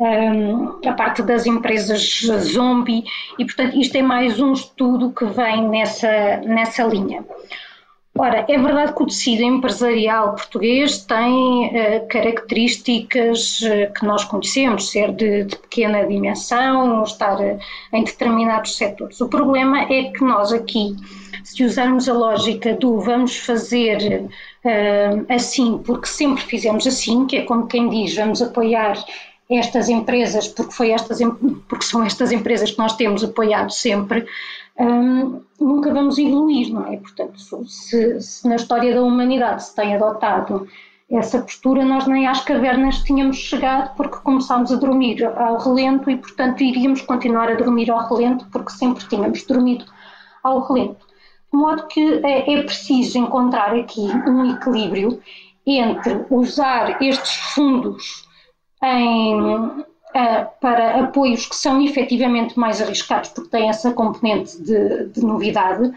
eh, 0.00 0.88
a 0.88 0.92
parte 0.92 1.22
das 1.22 1.44
empresas 1.44 2.22
zombie 2.52 3.04
e, 3.38 3.44
portanto, 3.44 3.76
isto 3.76 3.96
é 3.96 4.02
mais 4.02 4.40
um 4.40 4.52
estudo 4.52 5.10
que 5.10 5.24
vem 5.26 5.68
nessa, 5.68 6.36
nessa 6.44 6.84
linha. 6.84 7.24
Ora, 8.18 8.44
é 8.48 8.58
verdade 8.58 8.92
que 8.92 9.02
o 9.04 9.06
tecido 9.06 9.42
empresarial 9.44 10.34
português 10.34 11.04
tem 11.04 11.68
uh, 11.68 12.08
características 12.08 13.60
uh, 13.60 13.92
que 13.94 14.04
nós 14.04 14.24
conhecemos, 14.24 14.90
ser 14.90 15.12
de, 15.12 15.44
de 15.44 15.56
pequena 15.56 16.04
dimensão, 16.04 17.04
estar 17.04 17.40
uh, 17.40 17.58
em 17.92 18.02
determinados 18.02 18.76
setores. 18.76 19.20
O 19.20 19.28
problema 19.28 19.82
é 19.82 20.10
que 20.10 20.24
nós 20.24 20.52
aqui, 20.52 20.96
se 21.44 21.64
usarmos 21.64 22.08
a 22.08 22.12
lógica 22.12 22.74
do 22.74 23.00
vamos 23.00 23.36
fazer 23.36 24.28
assim 25.30 25.78
porque 25.78 26.06
sempre 26.06 26.44
fizemos 26.44 26.86
assim, 26.86 27.26
que 27.26 27.38
é 27.38 27.42
como 27.44 27.66
quem 27.66 27.88
diz 27.88 28.14
vamos 28.14 28.42
apoiar 28.42 29.02
estas 29.50 29.88
empresas 29.88 30.46
porque, 30.46 30.72
foi 30.72 30.90
estas, 30.92 31.18
porque 31.68 31.84
são 31.84 32.04
estas 32.04 32.30
empresas 32.30 32.70
que 32.70 32.78
nós 32.78 32.94
temos 32.94 33.24
apoiado 33.24 33.70
sempre, 33.70 34.24
um, 34.78 35.42
nunca 35.60 35.92
vamos 35.92 36.16
evoluir, 36.18 36.72
não 36.72 36.86
é? 36.86 36.96
Portanto, 36.96 37.38
se, 37.66 38.20
se, 38.20 38.48
na 38.48 38.54
história 38.54 38.94
da 38.94 39.02
humanidade 39.02 39.64
se 39.64 39.74
tem 39.74 39.94
adotado 39.94 40.68
essa 41.10 41.40
postura, 41.40 41.84
nós 41.84 42.06
nem 42.06 42.28
às 42.28 42.42
cavernas 42.42 43.02
tínhamos 43.02 43.36
chegado 43.36 43.96
porque 43.96 44.18
começámos 44.18 44.72
a 44.72 44.76
dormir 44.76 45.24
ao 45.24 45.58
relento 45.58 46.08
e, 46.08 46.16
portanto, 46.16 46.62
iríamos 46.62 47.02
continuar 47.02 47.50
a 47.50 47.56
dormir 47.56 47.90
ao 47.90 48.08
relento 48.08 48.46
porque 48.52 48.70
sempre 48.70 49.04
tínhamos 49.08 49.42
dormido 49.42 49.84
ao 50.44 50.60
relento. 50.60 51.04
De 51.52 51.58
modo 51.58 51.88
que 51.88 52.20
é, 52.24 52.54
é 52.54 52.62
preciso 52.62 53.18
encontrar 53.18 53.74
aqui 53.74 54.02
um 54.28 54.54
equilíbrio 54.54 55.20
entre 55.66 56.24
usar 56.30 57.02
estes 57.02 57.34
fundos 57.34 58.29
em, 58.82 59.84
para 60.60 61.00
apoios 61.00 61.46
que 61.46 61.54
são 61.54 61.80
efetivamente 61.80 62.58
mais 62.58 62.80
arriscados, 62.80 63.30
porque 63.30 63.50
têm 63.50 63.68
essa 63.68 63.92
componente 63.92 64.60
de, 64.60 65.06
de 65.06 65.24
novidade, 65.24 65.92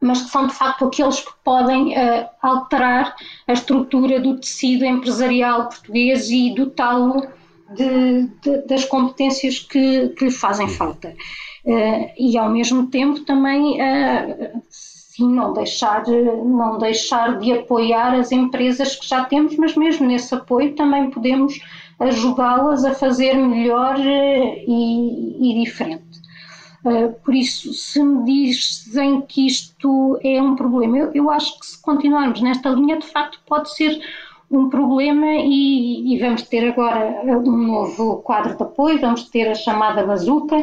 mas 0.00 0.22
que 0.22 0.30
são 0.30 0.46
de 0.46 0.54
facto 0.54 0.86
aqueles 0.86 1.20
que 1.20 1.32
podem 1.44 1.92
uh, 1.92 2.26
alterar 2.40 3.14
a 3.46 3.52
estrutura 3.52 4.18
do 4.18 4.38
tecido 4.38 4.84
empresarial 4.84 5.68
português 5.68 6.30
e 6.30 6.54
dotá-lo 6.54 7.26
de, 7.74 8.26
de, 8.42 8.66
das 8.66 8.84
competências 8.86 9.58
que, 9.58 10.08
que 10.10 10.24
lhe 10.24 10.30
fazem 10.30 10.68
falta. 10.68 11.14
Uh, 11.64 12.10
e 12.18 12.38
ao 12.38 12.48
mesmo 12.48 12.86
tempo 12.86 13.20
também 13.20 13.78
uh, 13.80 14.62
não 15.24 15.52
deixar, 15.52 16.06
não 16.06 16.78
deixar 16.78 17.38
de 17.38 17.52
apoiar 17.52 18.14
as 18.14 18.32
empresas 18.32 18.96
que 18.96 19.08
já 19.08 19.24
temos, 19.24 19.56
mas 19.56 19.76
mesmo 19.76 20.06
nesse 20.06 20.34
apoio 20.34 20.74
também 20.74 21.10
podemos 21.10 21.60
ajudá-las 21.98 22.84
a 22.84 22.94
fazer 22.94 23.34
melhor 23.34 23.96
e, 23.98 25.36
e 25.38 25.62
diferente. 25.64 26.10
Uh, 26.84 27.12
por 27.22 27.34
isso, 27.34 27.74
se 27.74 28.02
me 28.02 28.24
dizem 28.24 29.20
que 29.20 29.46
isto 29.46 30.18
é 30.24 30.40
um 30.40 30.56
problema, 30.56 30.96
eu, 30.96 31.10
eu, 31.12 31.30
acho 31.30 31.58
que 31.58 31.66
se 31.66 31.82
continuarmos 31.82 32.40
nesta 32.40 32.70
linha, 32.70 32.98
de 32.98 33.06
facto, 33.06 33.38
pode 33.46 33.74
ser 33.74 34.00
um 34.50 34.68
problema 34.68 35.26
e, 35.26 36.12
e, 36.12 36.18
vamos 36.18 36.42
ter 36.42 36.68
agora 36.68 37.22
um 37.24 37.56
novo 37.56 38.16
quadro 38.16 38.56
de 38.56 38.62
apoio, 38.62 39.00
vamos 39.00 39.28
ter 39.30 39.48
a 39.48 39.54
chamada 39.54 40.04
bazuca, 40.04 40.56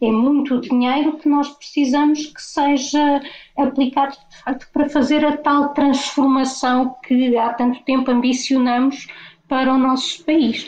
é 0.00 0.10
muito 0.10 0.60
dinheiro 0.60 1.18
que 1.18 1.28
nós 1.28 1.48
precisamos 1.48 2.26
que 2.26 2.40
seja 2.40 3.20
aplicado, 3.56 4.12
de 4.12 4.36
facto, 4.44 4.68
para 4.72 4.88
fazer 4.88 5.24
a 5.24 5.36
tal 5.36 5.70
transformação 5.70 6.94
que 7.02 7.36
há 7.36 7.52
tanto 7.52 7.82
tempo 7.82 8.10
ambicionamos 8.12 9.08
para 9.52 9.74
o 9.74 9.76
nosso 9.76 10.24
país. 10.24 10.66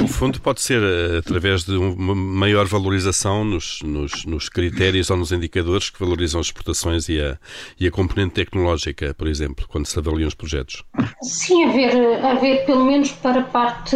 No 0.00 0.08
fundo, 0.08 0.40
pode 0.40 0.62
ser 0.62 0.82
eh, 0.82 1.18
através 1.18 1.64
de 1.64 1.76
uma 1.76 2.14
maior 2.14 2.64
valorização 2.66 3.44
nos, 3.44 3.82
nos, 3.82 4.24
nos, 4.24 4.48
critérios 4.48 5.10
ou 5.10 5.18
nos 5.18 5.32
indicadores 5.32 5.90
que 5.90 6.00
valorizam 6.00 6.40
as 6.40 6.46
exportações 6.46 7.10
e 7.10 7.20
a, 7.20 7.36
e 7.78 7.86
a 7.86 7.90
componente 7.90 8.32
tecnológica, 8.32 9.12
por 9.12 9.28
exemplo, 9.28 9.66
quando 9.68 9.84
se 9.84 9.98
avaliam 9.98 10.28
os 10.28 10.34
projetos. 10.34 10.82
Sim, 11.20 11.64
haver, 11.64 12.24
haver 12.24 12.64
pelo 12.64 12.86
menos 12.86 13.12
para 13.12 13.42
parte, 13.42 13.94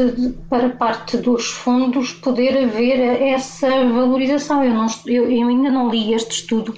para 0.51 0.69
parte 0.69 1.17
dos 1.17 1.47
fundos, 1.47 2.13
poder 2.13 2.63
haver 2.63 3.01
essa 3.23 3.71
valorização. 3.71 4.63
Eu, 4.63 4.75
não, 4.75 4.87
eu, 5.07 5.31
eu 5.31 5.49
ainda 5.49 5.71
não 5.71 5.89
li 5.89 6.13
este 6.13 6.43
estudo 6.43 6.75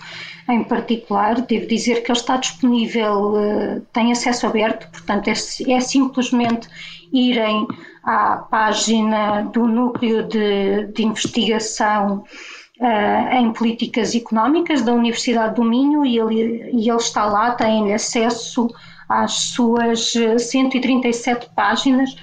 em 0.49 0.63
particular, 0.63 1.41
devo 1.41 1.67
dizer 1.67 2.03
que 2.03 2.11
ele 2.11 2.19
está 2.19 2.37
disponível, 2.37 3.35
uh, 3.35 3.81
tem 3.93 4.13
acesso 4.13 4.47
aberto, 4.47 4.89
portanto 4.91 5.29
é, 5.29 5.33
é, 5.73 5.81
simplesmente 5.81 6.69
irem 7.13 7.67
à 8.05 8.37
página 8.37 9.43
do 9.43 9.67
Núcleo 9.67 10.23
de, 10.29 10.87
de 10.93 11.05
Investigação 11.05 12.25
uh, 12.81 13.35
em 13.35 13.53
Políticas 13.53 14.15
Económicas 14.15 14.83
da 14.83 14.93
Universidade 14.93 15.57
do 15.57 15.65
Minho 15.65 16.07
e 16.07 16.19
ele, 16.19 16.71
e 16.73 16.89
ele 16.89 16.99
está 16.99 17.25
lá, 17.25 17.51
têm 17.53 17.93
acesso 17.93 18.69
às 19.09 19.33
suas 19.33 20.13
137 20.39 21.49
páginas. 21.55 22.15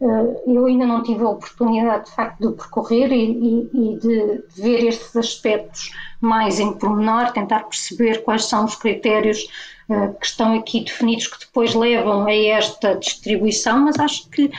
Uh, 0.00 0.40
eu 0.46 0.66
ainda 0.66 0.86
não 0.86 1.02
tive 1.02 1.24
a 1.24 1.30
oportunidade, 1.30 2.04
de 2.04 2.12
facto, 2.12 2.48
de 2.48 2.56
percorrer 2.56 3.10
e, 3.10 3.32
e, 3.32 3.70
e 3.72 3.98
de 3.98 4.44
ver 4.56 4.86
estes 4.86 5.16
aspectos 5.16 5.90
mais 6.20 6.60
em 6.60 6.72
pormenor, 6.72 7.32
tentar 7.32 7.64
perceber 7.64 8.22
quais 8.22 8.44
são 8.44 8.64
os 8.64 8.76
critérios 8.76 9.40
uh, 9.88 10.14
que 10.18 10.26
estão 10.26 10.56
aqui 10.56 10.84
definidos 10.84 11.26
que 11.26 11.40
depois 11.40 11.74
levam 11.74 12.26
a 12.26 12.32
esta 12.32 12.94
distribuição, 12.94 13.80
mas 13.80 13.98
acho 13.98 14.28
que 14.30 14.50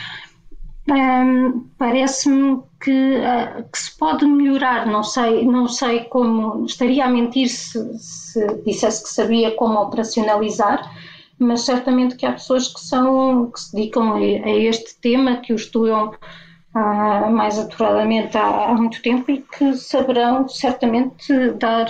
um, 0.89 0.95
ehm, 0.95 1.65
parece-me 1.77 2.61
que, 2.81 2.91
uh, 2.91 3.63
que, 3.71 3.77
se 3.77 3.97
pode 3.97 4.25
melhorar, 4.25 4.87
não 4.87 5.03
sei, 5.03 5.45
não 5.45 5.67
sei 5.67 6.05
como, 6.05 6.65
estaria 6.65 7.05
a 7.05 7.09
mentir 7.09 7.47
se, 7.47 7.97
se 7.97 8.45
dissesse 8.65 9.03
que 9.03 9.09
sabia 9.09 9.51
como 9.51 9.79
operacionalizar, 9.79 10.91
mas 11.39 11.61
certamente 11.61 12.15
que 12.15 12.25
há 12.25 12.33
pessoas 12.33 12.67
que 12.67 12.81
são 12.81 13.49
que 13.51 13.59
se 13.59 13.75
dedicam 13.75 14.13
a, 14.13 14.17
a 14.17 14.49
este 14.49 14.99
tema, 14.99 15.37
que 15.37 15.53
o 15.53 15.55
estudam 15.55 16.13
uh, 16.75 17.31
mais 17.31 17.57
aturadamente 17.57 18.37
há, 18.37 18.69
há, 18.69 18.73
muito 18.73 19.01
tempo 19.01 19.31
e 19.31 19.41
que 19.41 19.73
saberão 19.75 20.47
certamente 20.47 21.51
dar, 21.51 21.87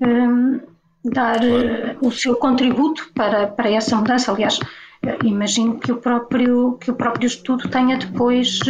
um, 0.00 0.60
dar 1.04 1.38
claro. 1.40 1.98
o 2.00 2.10
seu 2.10 2.36
contributo 2.36 3.10
para, 3.14 3.46
para 3.46 3.70
essa 3.70 3.96
mudança. 3.96 4.32
Aliás, 4.32 4.58
imagino 5.24 5.78
que 5.78 5.92
o 5.92 5.96
próprio 5.96 6.76
que 6.78 6.90
o 6.90 6.94
próprio 6.94 7.26
estudo 7.26 7.68
tenha 7.68 7.96
depois 7.96 8.60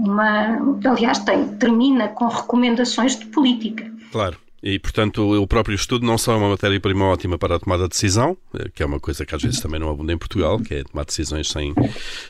uma 0.00 0.58
aliás 0.84 1.20
tem 1.20 1.46
termina 1.58 2.08
com 2.08 2.26
recomendações 2.26 3.16
de 3.16 3.26
política 3.26 3.88
claro 4.10 4.36
e, 4.62 4.78
portanto, 4.78 5.40
o 5.40 5.46
próprio 5.46 5.74
estudo 5.74 6.04
não 6.04 6.18
só 6.18 6.34
é 6.34 6.36
uma 6.36 6.50
matéria-prima 6.50 7.06
ótima 7.06 7.38
para 7.38 7.56
a 7.56 7.58
tomada 7.58 7.84
de 7.84 7.90
decisão, 7.90 8.36
eh, 8.54 8.68
que 8.74 8.82
é 8.82 8.86
uma 8.86 9.00
coisa 9.00 9.24
que 9.24 9.34
às 9.34 9.42
vezes 9.42 9.60
também 9.60 9.80
não 9.80 9.88
abunda 9.88 10.12
em 10.12 10.18
Portugal, 10.18 10.58
que 10.58 10.74
é 10.74 10.84
tomar 10.84 11.04
decisões 11.04 11.48
sem, 11.48 11.74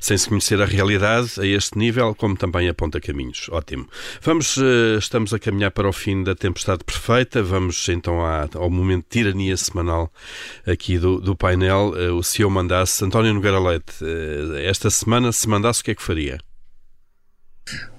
sem 0.00 0.16
se 0.16 0.28
conhecer 0.28 0.62
a 0.62 0.64
realidade 0.64 1.40
a 1.40 1.46
este 1.46 1.76
nível, 1.76 2.14
como 2.14 2.36
também 2.36 2.68
aponta 2.68 3.00
caminhos. 3.00 3.48
Ótimo. 3.50 3.88
Vamos, 4.22 4.56
eh, 4.58 4.98
estamos 4.98 5.34
a 5.34 5.38
caminhar 5.38 5.72
para 5.72 5.88
o 5.88 5.92
fim 5.92 6.22
da 6.22 6.34
tempestade 6.34 6.84
perfeita, 6.84 7.42
vamos 7.42 7.88
então 7.88 8.20
ao 8.20 8.70
momento 8.70 9.04
de 9.04 9.10
tirania 9.10 9.56
semanal 9.56 10.12
aqui 10.66 10.98
do, 10.98 11.20
do 11.20 11.34
painel. 11.34 11.94
Eh, 11.96 12.10
o 12.10 12.22
CEO 12.22 12.50
mandasse, 12.50 13.04
António 13.04 13.34
Nogueira 13.34 13.58
Leite, 13.58 13.94
esta 14.64 14.88
semana, 14.88 15.32
se 15.32 15.48
mandasse, 15.48 15.80
o 15.80 15.84
que 15.84 15.90
é 15.90 15.94
que 15.94 16.02
faria? 16.02 16.38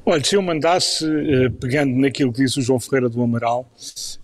Olha, 0.04 0.24
se 0.24 0.36
eu 0.36 0.42
mandasse, 0.42 1.06
eh, 1.06 1.50
pegando 1.50 1.96
naquilo 1.96 2.34
que 2.34 2.44
disse 2.44 2.60
o 2.60 2.62
João 2.62 2.80
Ferreira 2.80 3.08
do 3.08 3.22
Amaral, 3.22 3.72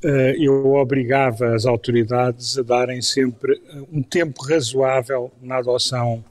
eh, 0.04 0.36
eu 0.40 0.74
obrigava 0.74 1.54
as 1.54 1.68
autoridades 1.68 2.58
a 2.58 2.64
darem 2.64 3.00
sempre 3.00 3.54
eh, 3.54 3.82
um 3.94 4.02
tempo 4.02 4.44
razoável 4.44 5.32
na 5.42 5.58
adoção 5.58 6.24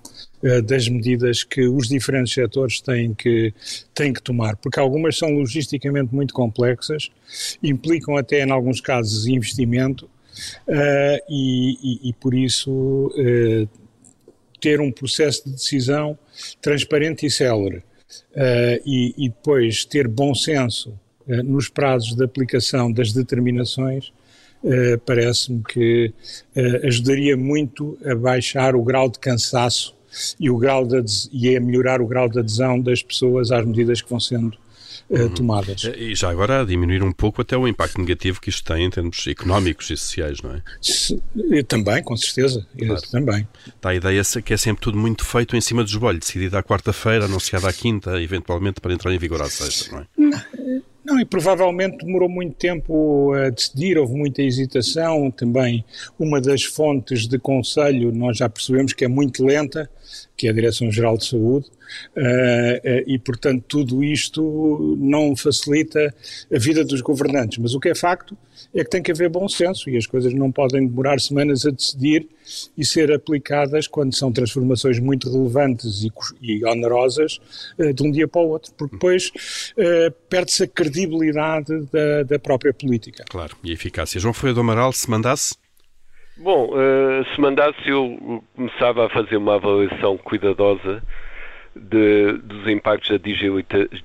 das 0.66 0.88
medidas 0.88 1.42
que 1.42 1.66
os 1.66 1.88
diferentes 1.88 2.32
setores 2.32 2.80
têm 2.80 3.12
que, 3.14 3.52
têm 3.94 4.12
que 4.12 4.22
tomar, 4.22 4.56
porque 4.56 4.78
algumas 4.78 5.16
são 5.18 5.30
logisticamente 5.30 6.14
muito 6.14 6.32
complexas, 6.32 7.10
implicam 7.62 8.16
até, 8.16 8.44
em 8.44 8.50
alguns 8.50 8.80
casos, 8.80 9.26
investimento 9.26 10.08
e, 11.28 11.78
e, 11.82 12.10
e 12.10 12.12
por 12.12 12.32
isso 12.32 13.10
ter 14.60 14.80
um 14.80 14.92
processo 14.92 15.46
de 15.46 15.54
decisão 15.54 16.16
transparente 16.60 17.26
e 17.26 17.30
célere 17.30 17.82
e, 18.84 19.14
e, 19.16 19.28
depois 19.28 19.84
ter 19.84 20.08
bom 20.08 20.34
senso 20.34 20.90
uh, 21.26 21.42
nos 21.42 21.68
prazos 21.68 22.14
de 22.14 22.24
aplicação 22.24 22.90
das 22.90 23.12
determinações, 23.12 24.12
uh, 24.62 24.98
parece-me 25.04 25.62
que 25.62 26.12
ajudaria 26.84 27.36
muito 27.36 27.98
a 28.04 28.14
baixar 28.14 28.74
o 28.74 28.82
grau 28.82 29.08
de 29.08 29.18
cansaço 29.18 29.94
e, 30.40 30.48
o 30.50 30.56
grau 30.56 30.86
de, 30.86 31.02
e 31.32 31.56
a 31.56 31.60
melhorar 31.60 32.00
o 32.00 32.06
grau 32.06 32.28
de 32.28 32.38
adesão 32.38 32.80
das 32.80 33.02
pessoas 33.02 33.50
às 33.50 33.64
medidas 33.64 34.00
que 34.00 34.08
vão 34.08 34.20
sendo 34.20 34.56
uhum. 35.08 35.28
tomadas. 35.28 35.84
E 35.96 36.14
já 36.14 36.30
agora 36.30 36.62
a 36.62 36.64
diminuir 36.64 37.02
um 37.02 37.12
pouco 37.12 37.42
até 37.42 37.56
o 37.56 37.66
impacto 37.66 38.00
negativo 38.00 38.40
que 38.40 38.50
isto 38.50 38.64
tem 38.64 38.84
em 38.84 38.90
termos 38.90 39.26
económicos 39.26 39.90
e 39.90 39.96
sociais, 39.96 40.40
não 40.42 40.54
é? 40.54 40.62
Se, 40.80 41.20
também, 41.66 42.02
com 42.02 42.16
certeza. 42.16 42.66
Claro. 42.78 43.02
Também. 43.10 43.48
Dá 43.80 43.90
a 43.90 43.94
ideia 43.94 44.22
que 44.44 44.52
é 44.52 44.56
sempre 44.56 44.82
tudo 44.82 44.98
muito 44.98 45.24
feito 45.24 45.56
em 45.56 45.60
cima 45.60 45.82
do 45.82 45.88
esbolho, 45.88 46.18
decidido 46.18 46.56
à 46.56 46.62
quarta-feira, 46.62 47.26
anunciado 47.26 47.66
à 47.66 47.72
quinta, 47.72 48.20
eventualmente 48.20 48.80
para 48.80 48.92
entrar 48.92 49.12
em 49.12 49.18
vigor 49.18 49.42
à 49.42 49.48
sexta, 49.48 49.92
não 49.92 50.00
é? 50.00 50.06
Não. 50.16 50.66
Não, 51.06 51.20
e 51.20 51.24
provavelmente 51.24 52.04
demorou 52.04 52.28
muito 52.28 52.56
tempo 52.56 53.32
a 53.32 53.48
decidir, 53.48 53.96
houve 53.96 54.12
muita 54.14 54.42
hesitação 54.42 55.30
também. 55.30 55.84
Uma 56.18 56.40
das 56.40 56.64
fontes 56.64 57.28
de 57.28 57.38
conselho, 57.38 58.10
nós 58.12 58.38
já 58.38 58.48
percebemos 58.48 58.92
que 58.92 59.04
é 59.04 59.08
muito 59.08 59.44
lenta, 59.44 59.88
que 60.36 60.46
é 60.46 60.50
a 60.50 60.52
Direção-Geral 60.52 61.16
de 61.16 61.26
Saúde, 61.26 61.66
uh, 62.16 63.04
e 63.06 63.18
portanto 63.18 63.64
tudo 63.66 64.04
isto 64.04 64.96
não 64.98 65.34
facilita 65.34 66.14
a 66.52 66.58
vida 66.58 66.84
dos 66.84 67.00
governantes. 67.00 67.58
Mas 67.58 67.74
o 67.74 67.80
que 67.80 67.88
é 67.88 67.94
facto 67.94 68.36
é 68.74 68.84
que 68.84 68.90
tem 68.90 69.02
que 69.02 69.10
haver 69.10 69.28
bom 69.28 69.48
senso 69.48 69.88
e 69.88 69.96
as 69.96 70.06
coisas 70.06 70.32
não 70.34 70.52
podem 70.52 70.86
demorar 70.86 71.20
semanas 71.20 71.64
a 71.64 71.70
decidir 71.70 72.28
e 72.76 72.84
ser 72.84 73.10
aplicadas 73.12 73.86
quando 73.86 74.14
são 74.14 74.30
transformações 74.30 74.98
muito 74.98 75.30
relevantes 75.30 76.02
e, 76.02 76.12
e 76.42 76.64
onerosas 76.64 77.38
uh, 77.78 77.92
de 77.92 78.02
um 78.02 78.10
dia 78.10 78.28
para 78.28 78.42
o 78.42 78.48
outro, 78.48 78.72
porque 78.76 78.96
depois 78.96 79.32
perde-se 80.28 80.64
a 80.64 80.66
credibilidade 80.66 81.86
da, 81.92 82.22
da 82.22 82.38
própria 82.38 82.72
política. 82.72 83.24
Claro, 83.28 83.56
e 83.62 83.72
eficácia. 83.72 84.20
João 84.20 84.34
Folha 84.34 84.54
do 84.54 84.60
Amaral, 84.60 84.92
se 84.92 85.08
mandasse 85.10 85.54
Bom, 86.38 86.70
uh, 86.74 87.24
se 87.34 87.40
mandasse 87.40 87.88
eu 87.88 88.42
começava 88.54 89.06
a 89.06 89.08
fazer 89.08 89.38
uma 89.38 89.54
avaliação 89.54 90.18
cuidadosa 90.18 91.02
de, 91.76 92.32
dos 92.42 92.66
impactos 92.68 93.10
da 93.10 93.18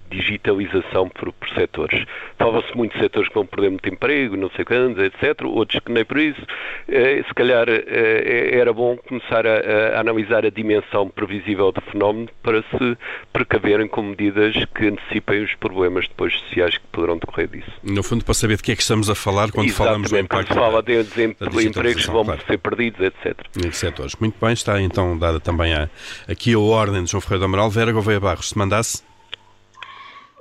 digitalização 0.10 1.10
por, 1.10 1.32
por 1.34 1.50
setores. 1.50 2.06
Fala-se 2.38 2.76
muito 2.76 2.94
de 2.94 3.00
setores 3.00 3.30
que 3.30 3.36
vão 3.36 3.46
perder 3.46 3.70
muito 3.70 3.88
emprego, 3.88 4.36
não 4.36 4.50
sei 4.52 4.66
quantos, 4.66 5.04
etc. 5.04 5.42
Outros 5.46 5.80
que 5.80 5.92
nem 5.92 6.04
por 6.04 6.18
isso. 6.18 6.42
Eh, 6.88 7.24
se 7.28 7.34
calhar 7.34 7.68
eh, 7.70 8.50
era 8.54 8.74
bom 8.74 8.98
começar 8.98 9.46
a, 9.48 9.96
a, 9.96 10.00
analisar 10.00 10.46
a 10.46 10.50
dimensão 10.50 11.10
previsível 11.10 11.72
do 11.72 11.82
fenómeno 11.82 12.30
para 12.44 12.62
se 12.62 12.98
precaverem 13.32 13.88
com 13.88 14.02
medidas 14.02 14.54
que 14.76 14.88
antecipem 14.88 15.44
os 15.44 15.54
problemas 15.56 16.08
depois 16.08 16.34
sociais 16.40 16.78
que 16.78 16.88
poderão 16.92 17.18
decorrer 17.18 17.48
disso. 17.48 17.72
No 17.84 18.04
fundo, 18.04 18.26
para 18.26 18.34
saber 18.34 18.58
de 18.58 18.64
que 18.64 18.72
é 18.72 18.76
que 18.76 18.82
estamos 18.82 19.10
a 19.10 19.16
falar 19.16 19.52
quando 19.52 19.68
Exatamente, 19.68 19.78
falamos 19.78 20.10
do 20.10 20.18
impacto. 20.18 20.48
Quando 20.48 20.58
se 20.58 20.64
fala 20.64 20.84
de, 20.84 21.04
de 21.04 21.68
empregos 21.68 22.06
que 22.06 22.12
vão 22.12 22.26
claro. 22.26 22.42
ser 22.46 22.58
perdidos, 22.58 23.02
etc. 23.02 23.38
Em 23.66 23.72
setores. 23.72 24.16
Muito 24.20 24.36
bem, 24.44 24.54
está 24.54 24.82
então 24.82 25.18
dada 25.18 25.40
também 25.40 25.74
a, 25.74 25.90
aqui 26.28 26.54
a 26.54 26.60
ordem 26.60 27.04
de 27.04 27.12
João 27.12 27.22
Ferreira 27.22 27.40
do 27.40 27.46
Amaral. 27.46 27.61
Vera 27.70 27.92
Gouveia 27.92 28.20
Barros, 28.20 28.50
se 28.50 28.58
mandasse? 28.58 29.04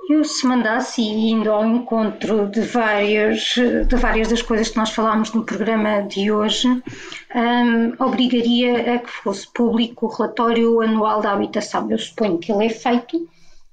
Eu, 0.09 0.25
se 0.25 0.45
mandasse, 0.45 1.01
e 1.01 1.31
indo 1.31 1.49
ao 1.49 1.65
encontro 1.65 2.49
de 2.49 2.59
várias, 2.61 3.55
de 3.87 3.95
várias 3.95 4.27
das 4.27 4.41
coisas 4.41 4.67
que 4.67 4.75
nós 4.75 4.89
falámos 4.89 5.31
no 5.31 5.45
programa 5.45 6.01
de 6.01 6.29
hoje, 6.29 6.67
um, 6.67 7.93
obrigaria 8.03 8.95
a 8.95 8.99
que 8.99 9.09
fosse 9.09 9.47
público 9.53 10.07
o 10.07 10.09
relatório 10.09 10.81
anual 10.81 11.21
da 11.21 11.31
habitação. 11.31 11.89
Eu 11.89 11.97
suponho 11.97 12.39
que 12.39 12.51
ele 12.51 12.65
é 12.65 12.69
feito, 12.69 13.25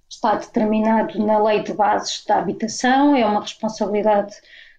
está 0.09 0.37
determinado 0.37 1.19
na 1.19 1.43
Lei 1.43 1.63
de 1.63 1.73
Bases 1.73 2.25
da 2.25 2.39
Habitação, 2.39 3.17
é 3.17 3.27
uma 3.27 3.41
responsabilidade 3.41 4.33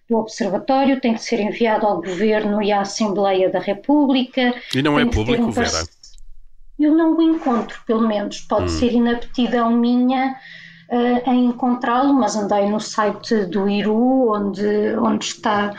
do 0.08 0.16
Observatório, 0.16 1.00
tem 1.00 1.12
que 1.14 1.22
ser 1.22 1.40
enviado 1.40 1.86
ao 1.86 1.96
Governo 1.96 2.62
e 2.62 2.72
à 2.72 2.80
Assembleia 2.80 3.50
da 3.50 3.60
República. 3.60 4.54
E 4.74 4.80
não 4.80 4.98
é 4.98 5.04
público, 5.04 5.44
um 5.44 5.50
Vera? 5.50 5.84
Eu 6.80 6.94
não 6.94 7.16
o 7.16 7.22
encontro, 7.22 7.78
pelo 7.86 8.08
menos. 8.08 8.40
Pode 8.40 8.64
hum. 8.64 8.68
ser 8.68 8.92
inaptidão 8.92 9.70
minha 9.70 10.36
uh, 10.90 11.30
em 11.30 11.46
encontrá-lo, 11.46 12.14
mas 12.14 12.36
andei 12.36 12.68
no 12.68 12.80
site 12.80 13.44
do 13.46 13.68
IRU, 13.68 14.32
onde, 14.32 14.96
onde 14.96 15.26
está 15.26 15.74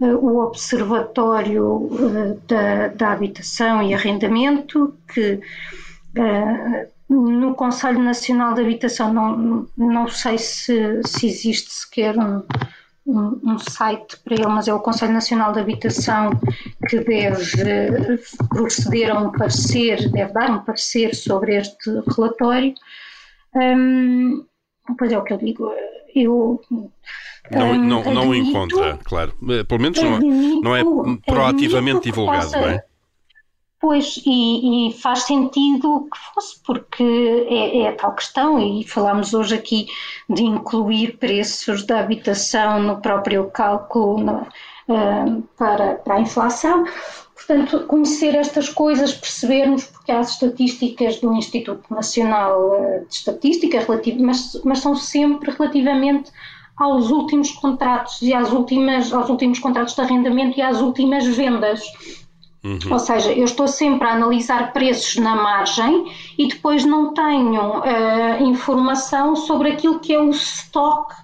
uh, 0.00 0.06
o 0.06 0.38
Observatório 0.44 1.64
uh, 1.64 2.40
da, 2.46 2.88
da, 2.88 3.12
Habitação 3.12 3.82
e 3.82 3.92
Arrendamento, 3.92 4.94
que 5.12 5.40
no 7.08 7.54
Conselho 7.54 7.98
Nacional 7.98 8.54
de 8.54 8.60
Habitação 8.62 9.12
não, 9.12 9.66
não 9.76 10.08
sei 10.08 10.38
se, 10.38 11.00
se 11.04 11.26
existe 11.26 11.72
sequer 11.72 12.16
um, 12.16 12.42
um, 13.06 13.40
um, 13.44 13.58
site 13.58 14.16
para 14.24 14.34
ele, 14.34 14.46
mas 14.46 14.68
é 14.68 14.74
o 14.74 14.80
Conselho 14.80 15.12
Nacional 15.12 15.52
de 15.52 15.60
Habitação 15.60 16.30
que 16.88 17.00
deve 17.00 18.18
proceder 18.48 19.10
a 19.10 19.20
um 19.20 19.32
parecer, 19.32 20.10
deve 20.10 20.32
dar 20.32 20.50
um 20.50 20.64
parecer 20.64 21.14
sobre 21.14 21.56
este 21.56 21.90
relatório. 22.16 22.74
Um, 23.54 24.44
Pois 24.98 25.10
é 25.12 25.18
o 25.18 25.24
que 25.24 25.32
eu 25.32 25.38
digo. 25.38 25.72
Eu. 26.14 26.60
Não, 27.50 27.74
não, 27.74 28.00
admito, 28.00 28.10
não 28.14 28.34
encontra, 28.34 28.98
claro. 29.04 29.34
Pelo 29.66 29.80
menos 29.80 30.00
não, 30.00 30.16
admito, 30.16 30.62
não 30.62 30.76
é 30.76 30.82
proativamente 31.26 32.04
divulgado, 32.04 32.44
possa, 32.44 32.60
não 32.60 32.68
é? 32.68 32.84
Pois, 33.84 34.18
e, 34.24 34.88
e, 34.88 34.92
faz 34.94 35.24
sentido 35.24 36.08
que 36.10 36.18
fosse, 36.32 36.58
porque 36.64 37.04
é, 37.50 37.82
é, 37.82 37.88
a 37.88 37.92
tal 37.94 38.14
questão, 38.14 38.58
e 38.58 38.82
falámos 38.82 39.34
hoje 39.34 39.56
aqui 39.56 39.88
de 40.26 40.42
incluir 40.42 41.18
preços 41.18 41.84
da 41.84 42.00
habitação 42.00 42.82
no 42.82 43.02
próprio 43.02 43.50
cálculo 43.50 44.46
uh, 44.88 45.42
para, 45.58 45.96
para 45.96 46.14
a 46.14 46.20
inflação. 46.20 46.84
Portanto, 47.34 47.80
conhecer 47.86 48.34
estas 48.34 48.70
coisas, 48.70 49.12
percebermos, 49.12 49.84
porque 49.84 50.10
há 50.10 50.20
as 50.20 50.30
estatísticas 50.30 51.20
do 51.20 51.34
Instituto 51.34 51.84
Nacional 51.94 52.76
eh, 52.76 53.00
de 53.06 53.14
Estatística, 53.14 53.86
mas, 54.18 54.58
mas 54.64 54.78
são 54.78 54.96
sempre 54.96 55.50
relativamente 55.50 56.32
aos 56.74 57.10
últimos 57.10 57.50
contratos 57.52 58.22
e 58.22 58.32
às 58.32 58.50
últimas, 58.50 59.12
aos 59.12 59.28
últimos 59.28 59.58
contratos 59.58 59.94
de 59.94 60.00
arrendamento 60.00 60.58
e 60.58 60.62
às 60.62 60.80
últimas 60.80 61.26
vendas. 61.26 61.82
Uhum. 62.64 62.78
Ou 62.90 62.98
seja, 62.98 63.30
eu 63.30 63.44
estou 63.44 63.68
sempre 63.68 64.08
a 64.08 64.12
analisar 64.12 64.72
preços 64.72 65.16
na 65.16 65.36
margem 65.36 66.10
e 66.38 66.48
depois 66.48 66.82
não 66.82 67.12
tenho 67.12 67.80
uh, 67.80 68.42
informação 68.42 69.36
sobre 69.36 69.72
aquilo 69.72 70.00
que 70.00 70.14
é 70.14 70.18
o 70.18 70.30
estoque 70.30 71.14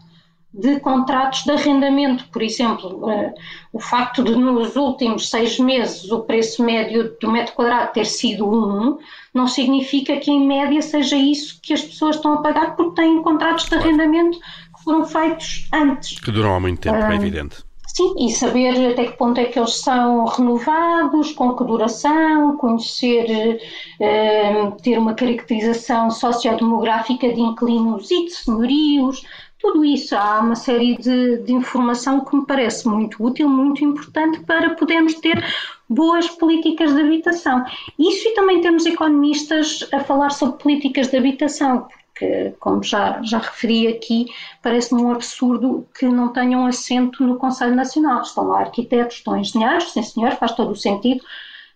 de 0.52 0.78
contratos 0.80 1.44
de 1.44 1.52
arrendamento. 1.52 2.28
Por 2.30 2.42
exemplo, 2.42 3.08
uh, 3.08 3.32
o 3.72 3.80
facto 3.80 4.22
de 4.22 4.34
nos 4.36 4.76
últimos 4.76 5.30
seis 5.30 5.58
meses 5.58 6.10
o 6.10 6.20
preço 6.20 6.62
médio 6.62 7.16
do 7.18 7.30
metro 7.32 7.54
quadrado 7.54 7.92
ter 7.94 8.04
sido 8.04 8.46
um, 8.46 8.98
não 9.32 9.46
significa 9.46 10.18
que 10.18 10.30
em 10.30 10.46
média 10.46 10.82
seja 10.82 11.16
isso 11.16 11.58
que 11.62 11.72
as 11.72 11.80
pessoas 11.80 12.16
estão 12.16 12.34
a 12.34 12.42
pagar 12.42 12.76
porque 12.76 13.00
têm 13.00 13.22
contratos 13.22 13.66
de 13.66 13.76
arrendamento 13.76 14.38
que 14.38 14.84
foram 14.84 15.06
feitos 15.06 15.66
antes. 15.72 16.20
Que 16.20 16.30
duram 16.30 16.54
há 16.54 16.60
muito 16.60 16.82
tempo, 16.82 16.98
uh, 16.98 17.12
é 17.12 17.14
evidente. 17.14 17.69
Sim, 17.94 18.14
e 18.18 18.30
saber 18.30 18.92
até 18.92 19.06
que 19.06 19.16
ponto 19.16 19.40
é 19.40 19.46
que 19.46 19.58
eles 19.58 19.74
são 19.74 20.24
renovados, 20.24 21.32
com 21.32 21.56
que 21.56 21.64
duração, 21.64 22.56
conhecer, 22.56 23.60
uh, 24.00 24.80
ter 24.80 24.96
uma 24.96 25.14
caracterização 25.14 26.10
sociodemográfica 26.10 27.32
de 27.32 27.40
inquilinos 27.40 28.10
e 28.10 28.26
de 28.26 28.30
senhorios, 28.30 29.24
tudo 29.58 29.84
isso 29.84 30.16
há 30.16 30.40
uma 30.40 30.54
série 30.54 30.96
de, 30.96 31.38
de, 31.38 31.52
informação 31.52 32.24
que 32.24 32.34
me 32.34 32.46
parece 32.46 32.88
muito 32.88 33.22
útil, 33.22 33.48
muito 33.48 33.84
importante 33.84 34.40
para 34.40 34.70
podermos 34.70 35.14
ter 35.14 35.44
boas 35.88 36.28
políticas 36.28 36.94
de 36.94 37.00
habitação. 37.00 37.64
Isso 37.98 38.28
e 38.28 38.34
também 38.34 38.60
temos 38.60 38.86
economistas 38.86 39.86
a 39.92 40.00
falar 40.00 40.30
sobre 40.30 40.62
políticas 40.62 41.08
de 41.08 41.16
habitação, 41.18 41.88
porque, 42.20 42.54
como 42.60 42.82
já, 42.82 43.22
já 43.22 43.38
referi 43.38 43.88
aqui, 43.88 44.26
parece-me 44.62 45.02
um 45.02 45.10
absurdo 45.10 45.88
que 45.98 46.06
não 46.06 46.28
tenham 46.28 46.66
assento 46.66 47.26
no 47.26 47.36
Conselho 47.36 47.74
Nacional. 47.74 48.20
Estão 48.20 48.44
lá 48.44 48.60
arquitetos, 48.60 49.16
estão 49.16 49.38
engenheiros, 49.38 49.92
sim 49.92 50.02
senhor, 50.02 50.32
faz 50.32 50.52
todo 50.52 50.72
o 50.72 50.76
sentido, 50.76 51.24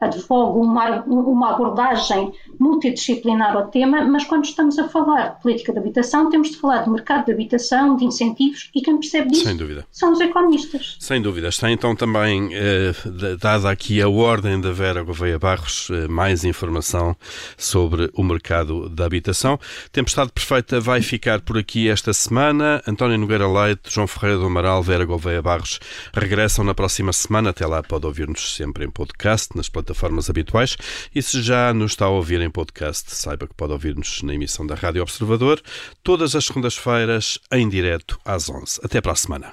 advogo 0.05 0.61
uma, 0.61 1.03
uma 1.05 1.51
abordagem 1.51 2.33
multidisciplinar 2.59 3.57
ao 3.57 3.69
tema, 3.69 4.05
mas 4.05 4.25
quando 4.25 4.45
estamos 4.45 4.79
a 4.79 4.89
falar 4.89 5.35
de 5.35 5.43
política 5.43 5.73
de 5.73 5.79
habitação, 5.79 6.29
temos 6.31 6.51
de 6.51 6.57
falar 6.57 6.83
de 6.83 6.91
mercado 6.91 7.27
de 7.27 7.33
habitação, 7.33 7.97
de 7.97 8.05
incentivos, 8.05 8.71
e 8.75 8.81
quem 8.81 8.99
percebe 8.99 9.31
disso 9.31 9.45
Sem 9.45 9.57
dúvida. 9.57 9.87
são 9.91 10.13
os 10.13 10.21
economistas. 10.21 10.97
Sem 11.01 11.23
dúvida. 11.23 11.49
Está 11.49 11.71
então 11.71 11.97
também 11.97 12.51
eh, 12.53 12.93
dada 13.41 13.71
aqui 13.71 14.03
a 14.03 14.09
ordem 14.09 14.61
da 14.61 14.73
Vera 14.73 15.03
Gouveia 15.03 15.39
Barros, 15.39 15.89
eh, 15.91 16.07
mais 16.09 16.45
informação 16.45 17.17
sobre 17.57 18.11
o 18.15 18.23
mercado 18.23 18.89
da 18.89 19.07
habitação. 19.07 19.59
Tempestade 19.91 20.31
Perfeita 20.33 20.81
vai 20.81 21.01
ficar 21.01 21.41
por 21.41 21.57
aqui 21.59 21.89
esta 21.89 22.13
semana. 22.13 22.83
António 22.87 23.19
Nogueira 23.19 23.49
Leite, 23.49 23.91
João 23.93 24.07
Ferreira 24.07 24.39
do 24.39 24.47
Amaral, 24.47 24.83
Vera 24.83 25.05
Gouveia 25.05 25.41
Barros 25.41 25.81
regressam 26.13 26.65
na 26.65 26.75
próxima 26.75 27.13
semana. 27.13 27.51
Até 27.51 27.67
lá 27.67 27.83
pode 27.83 28.07
ouvir-nos 28.07 28.55
sempre 28.55 28.85
em 28.85 28.91
podcast, 28.91 29.57
nas 29.57 29.69
plataformas 29.69 29.94
plataformas 29.95 30.29
habituais. 30.29 30.77
E 31.15 31.23
se 31.23 31.41
já 31.41 31.73
nos 31.73 31.93
está 31.93 32.07
a 32.07 32.11
ouvir 32.11 32.41
em 32.41 32.51
podcast, 32.51 33.15
saiba 33.15 33.47
que 33.47 33.55
pode 33.55 33.73
ouvir-nos 33.73 34.23
na 34.23 34.35
emissão 34.35 34.67
da 34.67 34.75
Rádio 34.75 35.03
Observador, 35.03 35.63
todas 36.03 36.35
as 36.35 36.45
segundas-feiras, 36.45 37.39
em 37.51 37.69
direto 37.69 38.19
às 38.25 38.51
11. 38.51 38.81
Até 38.83 39.01
para 39.01 39.13
a 39.13 39.17
semana. 39.17 39.51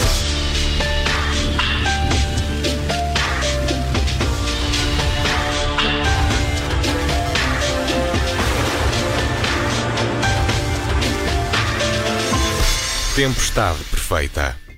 Tempestade 13.16 13.84
perfeita. 13.92 14.71